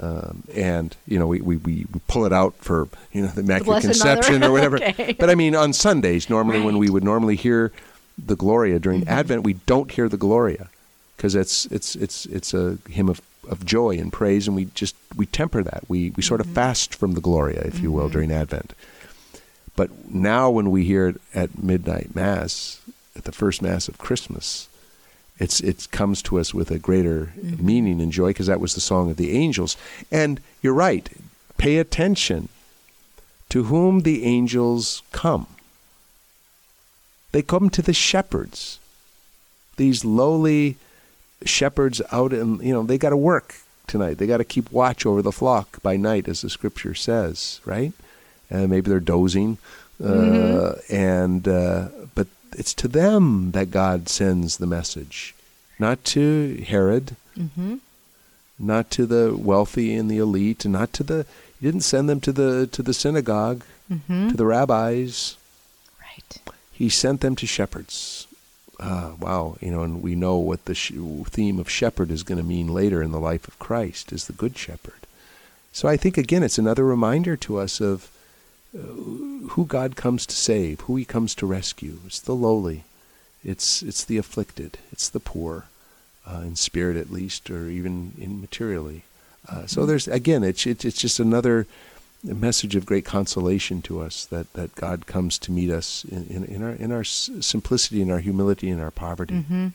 um, 0.01 0.43
and 0.55 0.95
you 1.07 1.17
know 1.19 1.27
we, 1.27 1.39
we, 1.41 1.57
we 1.57 1.85
pull 2.07 2.25
it 2.25 2.33
out 2.33 2.55
for 2.55 2.87
you 3.13 3.21
know 3.21 3.27
the 3.27 3.41
immaculate 3.41 3.83
Mother. 3.83 3.87
conception 3.89 4.43
or 4.43 4.51
whatever 4.51 4.77
Okay. 4.83 5.13
but 5.13 5.29
I 5.29 5.35
mean, 5.35 5.55
on 5.55 5.73
Sundays, 5.73 6.29
normally 6.29 6.59
when 6.61 6.77
we 6.77 6.89
would 6.89 7.03
normally 7.03 7.35
hear 7.35 7.71
the 8.17 8.35
Gloria 8.35 8.79
during 8.79 9.01
Mm-hmm. 9.01 9.09
Advent, 9.09 9.43
we 9.43 9.53
don't 9.53 9.91
hear 9.91 10.09
the 10.09 10.17
Gloria 10.17 10.69
because 11.17 11.35
it's 11.35 11.65
it's 11.67 11.95
it's 11.95 12.25
it's 12.25 12.53
a 12.53 12.77
hymn 12.89 13.09
of, 13.09 13.21
of 13.49 13.65
joy 13.65 13.97
and 13.97 14.11
praise, 14.11 14.47
and 14.47 14.55
we 14.55 14.65
just 14.73 14.95
we 15.15 15.25
temper 15.27 15.61
that. 15.63 15.83
We 15.87 16.09
we 16.11 16.23
sort 16.23 16.41
of 16.41 16.47
Mm-hmm. 16.47 16.55
fast 16.55 16.95
from 16.95 17.13
the 17.13 17.21
Gloria, 17.21 17.61
if 17.61 17.79
you 17.79 17.91
will, 17.91 18.09
during 18.09 18.31
Advent. 18.31 18.73
But 19.75 19.89
now, 20.13 20.49
when 20.49 20.69
we 20.71 20.83
hear 20.83 21.07
it 21.07 21.21
at 21.33 21.61
midnight 21.63 22.13
mass, 22.15 22.81
at 23.15 23.23
the 23.23 23.31
first 23.31 23.61
mass 23.61 23.87
of 23.87 23.97
Christmas, 23.97 24.67
it's 25.43 25.59
it 25.59 25.87
comes 25.91 26.21
to 26.23 26.39
us 26.39 26.53
with 26.53 26.69
a 26.71 26.79
greater 26.79 27.19
Mm-hmm. 27.41 27.65
meaning 27.65 28.01
and 28.01 28.11
joy 28.11 28.29
because 28.29 28.47
that 28.47 28.61
was 28.61 28.73
the 28.75 28.81
song 28.91 29.09
of 29.11 29.17
the 29.17 29.31
angels. 29.43 29.75
And 30.11 30.39
you're 30.61 30.73
right. 30.87 31.09
Pay 31.57 31.77
attention 31.77 32.49
to 33.49 33.63
whom 33.65 34.01
the 34.01 34.23
angels 34.35 35.01
come. 35.11 35.47
They 37.31 37.41
come 37.41 37.69
to 37.71 37.81
the 37.81 37.93
shepherds. 37.93 38.79
These 39.77 40.05
lowly 40.05 40.75
shepherds 41.45 42.01
out 42.11 42.31
in, 42.33 42.59
you 42.61 42.73
know, 42.73 42.83
they 42.83 42.97
got 42.97 43.09
to 43.09 43.17
work 43.17 43.55
tonight. 43.87 44.17
They 44.17 44.27
got 44.27 44.37
to 44.37 44.43
keep 44.53 44.71
watch 44.71 45.05
over 45.05 45.21
the 45.21 45.31
flock 45.31 45.81
by 45.81 45.97
night, 45.97 46.27
as 46.27 46.41
the 46.41 46.49
scripture 46.49 46.93
says, 46.93 47.59
right? 47.65 47.93
Uh, 48.51 48.67
maybe 48.67 48.89
they're 48.89 48.99
dozing. 48.99 49.57
Uh, 50.03 50.73
and, 50.89 51.47
uh, 51.47 51.87
it's 52.57 52.73
to 52.75 52.87
them 52.87 53.51
that 53.51 53.71
God 53.71 54.09
sends 54.09 54.57
the 54.57 54.67
message, 54.67 55.33
not 55.79 56.03
to 56.05 56.63
Herod, 56.67 57.15
Mm-hmm. 57.37 57.75
not 58.59 58.91
to 58.91 59.05
the 59.05 59.33
wealthy 59.37 59.95
and 59.95 60.11
the 60.11 60.17
elite, 60.17 60.65
and 60.65 60.73
not 60.73 60.91
to 60.93 61.03
the, 61.03 61.25
he 61.59 61.65
didn't 61.65 61.81
send 61.81 62.09
them 62.09 62.19
to 62.21 62.31
the, 62.33 62.67
to 62.67 62.83
the 62.83 62.93
synagogue, 62.93 63.63
Mm-hmm. 63.91 64.29
to 64.31 64.37
the 64.37 64.45
rabbis. 64.45 65.37
Right. 66.01 66.37
He 66.71 66.89
sent 66.89 67.21
them 67.21 67.35
to 67.37 67.45
shepherds. 67.47 68.27
Ah, 68.79 69.11
wow, 69.19 69.57
you 69.61 69.69
know, 69.71 69.83
and 69.83 70.01
we 70.01 70.15
know 70.15 70.37
what 70.37 70.65
the 70.65 70.73
sh- 70.75 70.91
theme 71.25 71.59
of 71.59 71.69
shepherd 71.69 72.09
is 72.11 72.23
going 72.23 72.37
to 72.39 72.43
mean 72.43 72.67
later 72.67 73.01
in 73.03 73.11
the 73.11 73.19
life 73.19 73.47
of 73.47 73.59
Christ 73.59 74.11
is 74.11 74.25
the 74.25 74.33
good 74.33 74.57
shepherd. 74.57 74.95
So 75.71 75.87
I 75.87 75.97
think 75.97 76.17
again, 76.17 76.41
it's 76.43 76.57
another 76.57 76.83
reminder 76.83 77.37
to 77.37 77.57
us 77.59 77.79
of 77.79 78.05
uh, 78.05 78.07
who 78.73 79.65
God 79.65 79.95
comes 79.95 80.25
to 80.25 80.35
save, 80.35 80.81
who 80.81 80.95
He 80.95 81.05
comes 81.05 81.35
to 81.35 81.45
rescue. 81.45 81.99
It's 82.05 82.19
the 82.19 82.35
lowly, 82.35 82.83
it's 83.43 83.83
it's 83.83 84.03
the 84.03 84.17
afflicted, 84.17 84.77
it's 84.91 85.09
the 85.09 85.19
poor, 85.19 85.65
uh, 86.25 86.41
in 86.41 86.55
spirit 86.55 86.97
at 86.97 87.11
least, 87.11 87.49
or 87.49 87.69
even 87.69 88.13
in 88.17 88.39
materially. 88.39 89.03
Uh, 89.49 89.65
so 89.65 89.85
there's 89.85 90.07
again, 90.07 90.43
it's 90.43 90.65
it's 90.65 90.85
it's 90.85 91.01
just 91.01 91.19
another 91.19 91.67
message 92.23 92.75
of 92.75 92.85
great 92.85 93.03
consolation 93.03 93.81
to 93.81 93.99
us 93.99 94.25
that, 94.25 94.53
that 94.53 94.75
God 94.75 95.07
comes 95.07 95.39
to 95.39 95.51
meet 95.51 95.71
us 95.71 96.05
in, 96.05 96.27
in, 96.27 96.43
in 96.45 96.63
our 96.63 96.71
in 96.71 96.91
our 96.91 97.03
simplicity, 97.03 98.01
in 98.01 98.11
our 98.11 98.19
humility, 98.19 98.69
in 98.69 98.79
our 98.79 98.91
poverty. 98.91 99.33
Mm-hmm. 99.35 99.67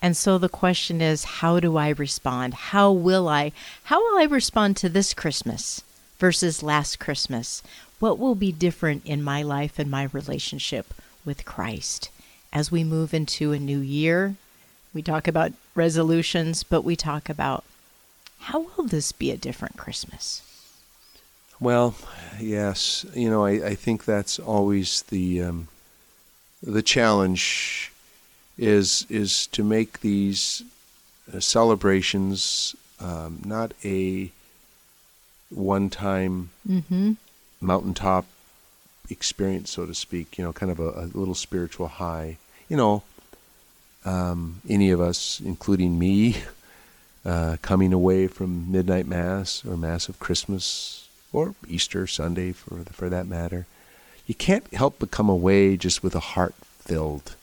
And 0.00 0.16
so 0.16 0.38
the 0.38 0.48
question 0.48 1.00
is, 1.00 1.24
how 1.24 1.60
do 1.60 1.76
I 1.76 1.90
respond? 1.90 2.54
How 2.54 2.90
will 2.90 3.28
I? 3.28 3.52
How 3.84 4.00
will 4.00 4.20
I 4.20 4.24
respond 4.24 4.76
to 4.78 4.88
this 4.88 5.14
Christmas 5.14 5.82
versus 6.18 6.62
last 6.62 6.98
Christmas? 6.98 7.62
What 8.02 8.18
will 8.18 8.34
be 8.34 8.50
different 8.50 9.06
in 9.06 9.22
my 9.22 9.44
life 9.44 9.78
and 9.78 9.88
my 9.88 10.08
relationship 10.12 10.92
with 11.24 11.44
Christ 11.44 12.10
as 12.52 12.68
we 12.68 12.82
move 12.82 13.14
into 13.14 13.52
a 13.52 13.60
new 13.60 13.78
year? 13.78 14.34
We 14.92 15.02
talk 15.02 15.28
about 15.28 15.52
resolutions, 15.76 16.64
but 16.64 16.82
we 16.82 16.96
talk 16.96 17.28
about 17.28 17.62
how 18.40 18.66
will 18.76 18.88
this 18.88 19.12
be 19.12 19.30
a 19.30 19.36
different 19.36 19.76
Christmas? 19.76 20.42
Well, 21.60 21.94
yes, 22.40 23.06
you 23.14 23.30
know, 23.30 23.44
I, 23.44 23.68
I 23.68 23.74
think 23.76 24.04
that's 24.04 24.40
always 24.40 25.02
the 25.02 25.40
um, 25.40 25.68
the 26.60 26.82
challenge 26.82 27.92
is 28.58 29.06
is 29.10 29.46
to 29.52 29.62
make 29.62 30.00
these 30.00 30.64
uh, 31.32 31.38
celebrations 31.38 32.74
um, 32.98 33.42
not 33.44 33.74
a 33.84 34.32
one 35.50 35.88
time 35.88 36.50
Mm-hmm. 36.68 37.12
Mountaintop 37.62 38.26
experience, 39.10 39.70
so 39.70 39.86
to 39.86 39.94
speak. 39.94 40.38
You 40.38 40.44
know, 40.44 40.52
kind 40.52 40.72
of 40.72 40.80
a, 40.80 40.88
a 40.90 41.06
little 41.14 41.34
spiritual 41.34 41.88
high. 41.88 42.38
You 42.68 42.76
know, 42.76 43.02
um, 44.04 44.60
any 44.68 44.90
of 44.90 45.00
us, 45.00 45.40
including 45.44 45.98
me, 45.98 46.36
uh, 47.24 47.56
coming 47.62 47.92
away 47.92 48.26
from 48.26 48.70
midnight 48.70 49.06
mass 49.06 49.64
or 49.64 49.76
mass 49.76 50.08
of 50.08 50.18
Christmas 50.18 51.08
or 51.32 51.54
Easter 51.68 52.06
Sunday, 52.06 52.52
for 52.52 52.84
for 52.92 53.08
that 53.08 53.26
matter, 53.26 53.66
you 54.26 54.34
can't 54.34 54.72
help 54.74 54.96
but 54.98 55.10
come 55.10 55.28
away 55.28 55.76
just 55.76 56.02
with 56.02 56.14
a 56.14 56.20
heart 56.20 56.54
filled, 56.80 57.36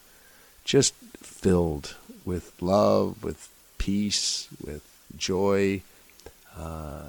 just 0.63 0.93
filled 1.21 1.95
with 2.25 2.53
love, 2.61 3.23
with 3.23 3.49
peace, 3.77 4.47
with 4.63 4.83
joy. 5.17 5.81
Uh, 6.57 7.03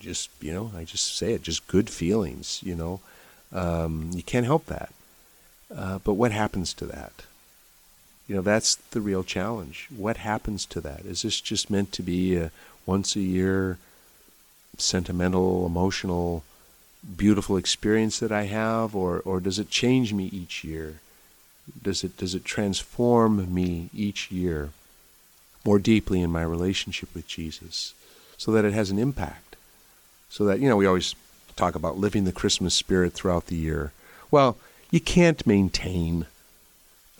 just 0.00 0.30
you 0.40 0.52
know 0.52 0.72
I 0.76 0.84
just 0.84 1.16
say 1.16 1.32
it, 1.32 1.42
just 1.42 1.66
good 1.68 1.88
feelings. 1.88 2.60
You 2.62 2.74
know, 2.74 3.00
um, 3.52 4.10
you 4.12 4.22
can't 4.22 4.46
help 4.46 4.66
that. 4.66 4.92
Uh, 5.74 5.98
but 6.04 6.14
what 6.14 6.32
happens 6.32 6.74
to 6.74 6.86
that? 6.86 7.12
You 8.28 8.36
know, 8.36 8.42
that's 8.42 8.76
the 8.76 9.00
real 9.00 9.24
challenge. 9.24 9.88
What 9.94 10.18
happens 10.18 10.64
to 10.66 10.80
that? 10.80 11.00
Is 11.00 11.22
this 11.22 11.40
just 11.40 11.70
meant 11.70 11.92
to 11.92 12.02
be 12.02 12.36
a 12.36 12.50
once 12.86 13.16
a 13.16 13.20
year 13.20 13.78
sentimental, 14.78 15.66
emotional, 15.66 16.44
beautiful 17.16 17.56
experience 17.56 18.18
that 18.18 18.32
I 18.32 18.44
have, 18.44 18.94
or 18.94 19.20
or 19.24 19.40
does 19.40 19.58
it 19.58 19.70
change 19.70 20.12
me 20.12 20.26
each 20.26 20.64
year? 20.64 21.00
Does 21.80 22.04
it 22.04 22.16
does 22.16 22.34
it 22.34 22.44
transform 22.44 23.52
me 23.52 23.88
each 23.94 24.30
year 24.30 24.70
more 25.64 25.78
deeply 25.78 26.20
in 26.20 26.30
my 26.30 26.42
relationship 26.42 27.14
with 27.14 27.26
Jesus, 27.26 27.94
so 28.42 28.50
that 28.50 28.64
it 28.64 28.72
has 28.72 28.90
an 28.90 28.98
impact? 28.98 29.54
So 30.28 30.44
that 30.46 30.58
you 30.58 30.68
know, 30.68 30.76
we 30.76 30.84
always 30.84 31.14
talk 31.54 31.76
about 31.76 31.98
living 31.98 32.24
the 32.24 32.32
Christmas 32.32 32.74
spirit 32.74 33.12
throughout 33.12 33.46
the 33.46 33.54
year. 33.54 33.92
Well, 34.32 34.56
you 34.90 34.98
can't 35.00 35.46
maintain 35.46 36.26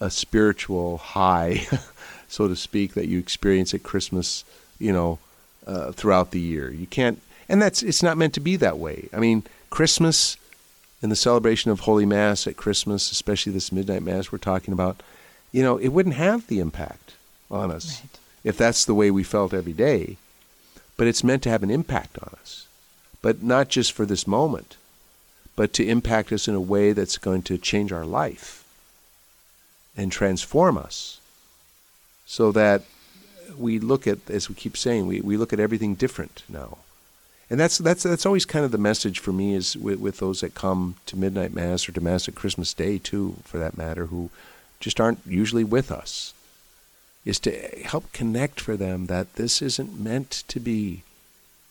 a 0.00 0.11
spiritual 0.11 0.98
high, 0.98 1.68
so 2.28 2.48
to 2.48 2.56
speak, 2.56 2.94
that 2.94 3.06
you 3.06 3.20
experience 3.20 3.72
at 3.72 3.85
Christmas, 3.85 4.42
you 4.80 4.92
know, 4.92 5.20
uh, 5.64 5.92
throughout 5.92 6.32
the 6.32 6.40
year. 6.40 6.72
You 6.72 6.88
can't, 6.88 7.22
and 7.48 7.62
that's 7.62 7.85
it's 7.85 8.02
not 8.02 8.18
meant 8.18 8.35
to 8.35 8.40
be 8.40 8.56
that 8.56 8.78
way. 8.78 9.08
I 9.12 9.20
mean, 9.20 9.44
Christmas 9.70 10.37
and 11.02 11.12
the 11.12 11.16
celebration 11.16 11.70
of 11.70 11.80
Holy 11.80 12.06
Mass 12.06 12.48
at 12.48 12.56
Christmas, 12.56 13.12
especially 13.12 13.52
this 13.52 13.70
midnight 13.70 14.02
Mass 14.02 14.32
we're 14.32 14.38
talking 14.38 14.74
about, 14.74 15.00
you 15.52 15.62
know, 15.62 15.76
it 15.76 15.88
wouldn't 15.88 16.16
have 16.16 16.48
the 16.48 16.58
impact 16.58 17.14
on 17.48 17.70
us 17.70 18.00
right. 18.00 18.18
if 18.42 18.58
that's 18.58 18.85
the 18.85 18.94
way 18.94 19.12
we 19.12 19.22
felt 19.22 19.54
every 19.54 19.72
day. 19.72 20.16
But 21.02 21.08
it's 21.08 21.24
meant 21.24 21.42
to 21.42 21.50
have 21.50 21.64
an 21.64 21.70
impact 21.72 22.16
on 22.22 22.32
us, 22.40 22.68
but 23.22 23.42
not 23.42 23.68
just 23.68 23.90
for 23.90 24.06
this 24.06 24.24
moment, 24.24 24.76
but 25.56 25.72
to 25.72 25.84
impact 25.84 26.30
us 26.30 26.46
in 26.46 26.54
a 26.54 26.60
way 26.60 26.92
that's 26.92 27.18
going 27.18 27.42
to 27.42 27.58
change 27.58 27.90
our 27.90 28.04
life 28.04 28.64
and 29.96 30.12
transform 30.12 30.78
us 30.78 31.18
so 32.24 32.52
that 32.52 32.82
we 33.58 33.80
look 33.80 34.06
at, 34.06 34.18
as 34.30 34.48
we 34.48 34.54
keep 34.54 34.76
saying, 34.76 35.08
we, 35.08 35.20
we 35.20 35.36
look 35.36 35.52
at 35.52 35.58
everything 35.58 35.96
different 35.96 36.44
now. 36.48 36.78
And 37.50 37.58
that's, 37.58 37.78
that's, 37.78 38.04
that's 38.04 38.24
always 38.24 38.44
kind 38.44 38.64
of 38.64 38.70
the 38.70 38.78
message 38.78 39.18
for 39.18 39.32
me 39.32 39.56
is 39.56 39.76
with, 39.76 39.98
with 39.98 40.18
those 40.18 40.40
that 40.40 40.54
come 40.54 40.94
to 41.06 41.16
Midnight 41.16 41.52
Mass 41.52 41.88
or 41.88 41.90
to 41.90 42.00
Mass 42.00 42.28
at 42.28 42.36
Christmas 42.36 42.72
Day, 42.72 42.98
too, 42.98 43.38
for 43.42 43.58
that 43.58 43.76
matter, 43.76 44.06
who 44.06 44.30
just 44.78 45.00
aren't 45.00 45.18
usually 45.26 45.64
with 45.64 45.90
us, 45.90 46.32
is 47.24 47.38
to 47.40 47.50
help 47.85 48.12
connect 48.12 48.61
for 48.61 48.76
them 48.76 49.06
that 49.06 49.35
this 49.35 49.62
isn't 49.62 49.98
meant 49.98 50.42
to 50.48 50.58
be 50.58 51.02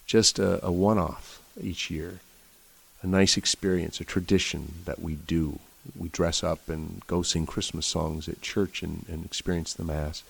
just 0.06 0.40
a, 0.40 0.66
a 0.66 0.72
one 0.72 0.98
off 0.98 1.42
each 1.62 1.90
year, 1.90 2.20
a 3.02 3.08
nice 3.08 3.38
experience, 3.38 4.00
a 4.00 4.06
tradition 4.06 4.76
that 4.86 5.02
we 5.02 5.16
do. 5.16 5.60
We 5.98 6.10
dress 6.10 6.44
up 6.44 6.70
and 6.70 7.02
go 7.08 7.22
sing 7.22 7.46
Christmas 7.46 7.88
songs 7.88 8.30
at 8.30 8.42
church 8.42 8.84
and, 8.84 9.06
and 9.10 9.26
experience 9.26 9.74
the 9.74 9.84
Mass. 9.84 10.24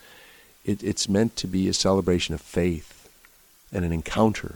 It, 0.63 0.83
it's 0.83 1.09
meant 1.09 1.35
to 1.37 1.47
be 1.47 1.67
a 1.67 1.73
celebration 1.73 2.33
of 2.33 2.41
faith 2.41 3.09
and 3.71 3.83
an 3.83 3.91
encounter 3.91 4.55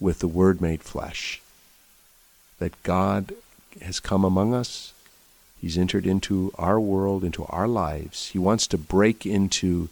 with 0.00 0.20
the 0.20 0.28
Word 0.28 0.60
made 0.60 0.82
flesh. 0.82 1.42
That 2.58 2.82
God 2.82 3.34
has 3.82 4.00
come 4.00 4.24
among 4.24 4.54
us. 4.54 4.93
He's 5.64 5.78
entered 5.78 6.06
into 6.06 6.52
our 6.56 6.78
world, 6.78 7.24
into 7.24 7.46
our 7.46 7.66
lives. 7.66 8.28
He 8.28 8.38
wants 8.38 8.66
to 8.66 8.76
break 8.76 9.24
into 9.24 9.88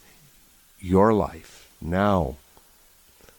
your 0.78 1.14
life 1.14 1.70
now. 1.80 2.37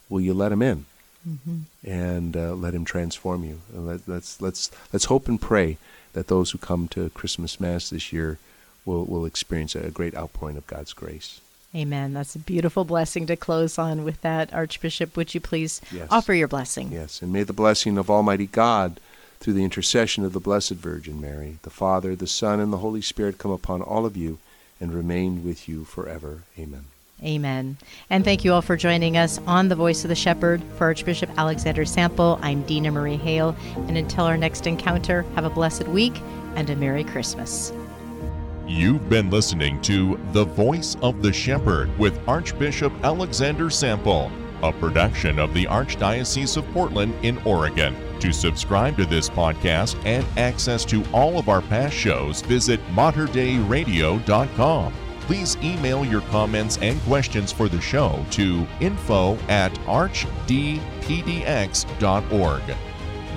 Will 0.10 0.20
you 0.20 0.34
let 0.34 0.52
Him 0.52 0.64
in? 0.64 0.86
Mm-hmm. 1.30 1.58
And 1.88 2.36
uh, 2.36 2.56
let 2.56 2.74
Him 2.74 2.86
transform 2.86 3.44
you. 3.44 3.62
And 3.72 3.86
let, 3.86 4.08
let's, 4.08 4.42
let's, 4.42 4.72
let's 4.92 5.06
hope 5.06 5.28
and 5.28 5.40
pray 5.40 5.78
that 6.14 6.26
those 6.26 6.50
who 6.50 6.58
come 6.58 6.88
to 6.88 7.12
Christmas 7.12 7.60
Mass 7.60 7.92
this 7.92 8.12
year 8.12 8.40
will, 8.84 9.06
will 9.06 9.28
experience 9.28 9.76
a 9.76 9.92
great 9.92 10.18
outpouring 10.18 10.58
of 10.58 10.66
God's 10.66 10.94
grace. 10.94 11.40
Amen. 11.76 12.16
That's 12.16 12.36
a 12.36 12.40
beautiful 12.40 12.84
blessing 12.84 13.28
to 13.28 13.36
close 13.36 13.78
on 13.78 14.04
with 14.04 14.20
that. 14.22 14.52
Archbishop, 14.52 15.16
would 15.16 15.36
you 15.36 15.40
please 15.40 15.82
yes. 15.92 16.08
offer 16.10 16.34
your 16.34 16.48
blessing? 16.48 16.92
Yes, 16.92 17.22
and 17.22 17.32
may 17.32 17.44
the 17.44 17.54
blessing 17.54 18.00
of 18.00 18.10
Almighty 18.10 18.48
God, 18.48 19.00
through 19.44 19.54
the 19.54 19.64
intercession 19.64 20.24
of 20.24 20.32
the 20.32 20.40
Blessed 20.40 20.72
Virgin 20.72 21.20
Mary, 21.20 21.58
the 21.64 21.70
Father, 21.70 22.16
the 22.16 22.28
Son, 22.28 22.62
and 22.62 22.72
the 22.72 22.78
Holy 22.78 23.02
Spirit 23.02 23.38
come 23.38 23.52
upon 23.52 23.82
all 23.82 24.06
of 24.06 24.16
you 24.16 24.40
and 24.80 24.94
remain 24.94 25.44
with 25.44 25.68
you 25.68 25.84
forever. 25.84 26.44
Amen. 26.58 26.86
Amen. 27.22 27.76
And 28.10 28.24
thank 28.24 28.46
you 28.46 28.54
all 28.54 28.62
for 28.62 28.78
joining 28.78 29.18
us 29.18 29.40
on 29.46 29.68
The 29.68 29.76
Voice 29.76 30.06
of 30.06 30.08
the 30.08 30.16
Shepherd. 30.16 30.64
For 30.78 30.86
Archbishop 30.86 31.30
Alexander 31.38 31.84
Sample, 31.84 32.40
I'm 32.42 32.64
Dina 32.64 32.90
Marie 32.92 33.18
Hale. 33.18 33.54
And 33.88 33.98
until 33.98 34.24
our 34.24 34.38
next 34.38 34.66
encounter, 34.66 35.24
have 35.36 35.44
a 35.44 35.50
blessed 35.50 35.90
week 35.90 36.22
and 36.56 36.70
a 36.70 36.76
Merry 36.78 37.04
Christmas. 37.04 37.74
You've 38.66 39.10
been 39.10 39.30
listening 39.30 39.82
to 39.82 40.18
The 40.32 40.46
Voice 40.46 40.96
of 41.02 41.22
the 41.22 41.34
Shepherd 41.34 41.98
with 42.00 42.18
Archbishop 42.30 42.94
Alexander 43.04 43.70
Sample, 43.70 44.32
a 44.64 44.72
production 44.72 45.38
of 45.38 45.54
the 45.54 45.66
Archdiocese 45.66 46.58
of 46.58 46.66
Portland 46.72 47.14
in 47.24 47.38
Oregon. 47.40 47.96
To 48.20 48.32
subscribe 48.32 48.98
to 48.98 49.06
this 49.06 49.30
podcast 49.30 50.04
and 50.06 50.26
access 50.38 50.86
to 50.86 51.04
all 51.14 51.38
of 51.38 51.50
our 51.50 51.62
past 51.62 51.94
shows, 51.96 52.42
visit 52.42 52.80
materdeiradio.com. 52.96 54.94
Please 55.22 55.58
email 55.58 56.04
your 56.06 56.22
comments 56.22 56.78
and 56.78 57.00
questions 57.02 57.52
for 57.52 57.70
the 57.70 57.80
show 57.80 58.26
to 58.32 58.66
info 58.80 59.38
at 59.48 59.74
archdpdx.org. 59.86 60.64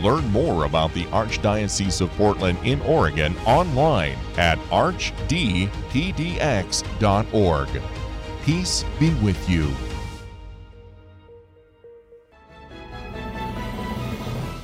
Learn 0.03 0.29
more 0.31 0.65
about 0.65 0.93
the 0.93 1.05
Archdiocese 1.07 2.01
of 2.01 2.11
Portland 2.13 2.59
in 2.65 2.81
Oregon 2.83 3.37
online 3.47 4.17
at 4.37 4.59
archdpdx.org. 4.69 5.73
Peace 8.43 8.85
be 9.01 9.15
with 9.15 9.49
you. 9.49 9.75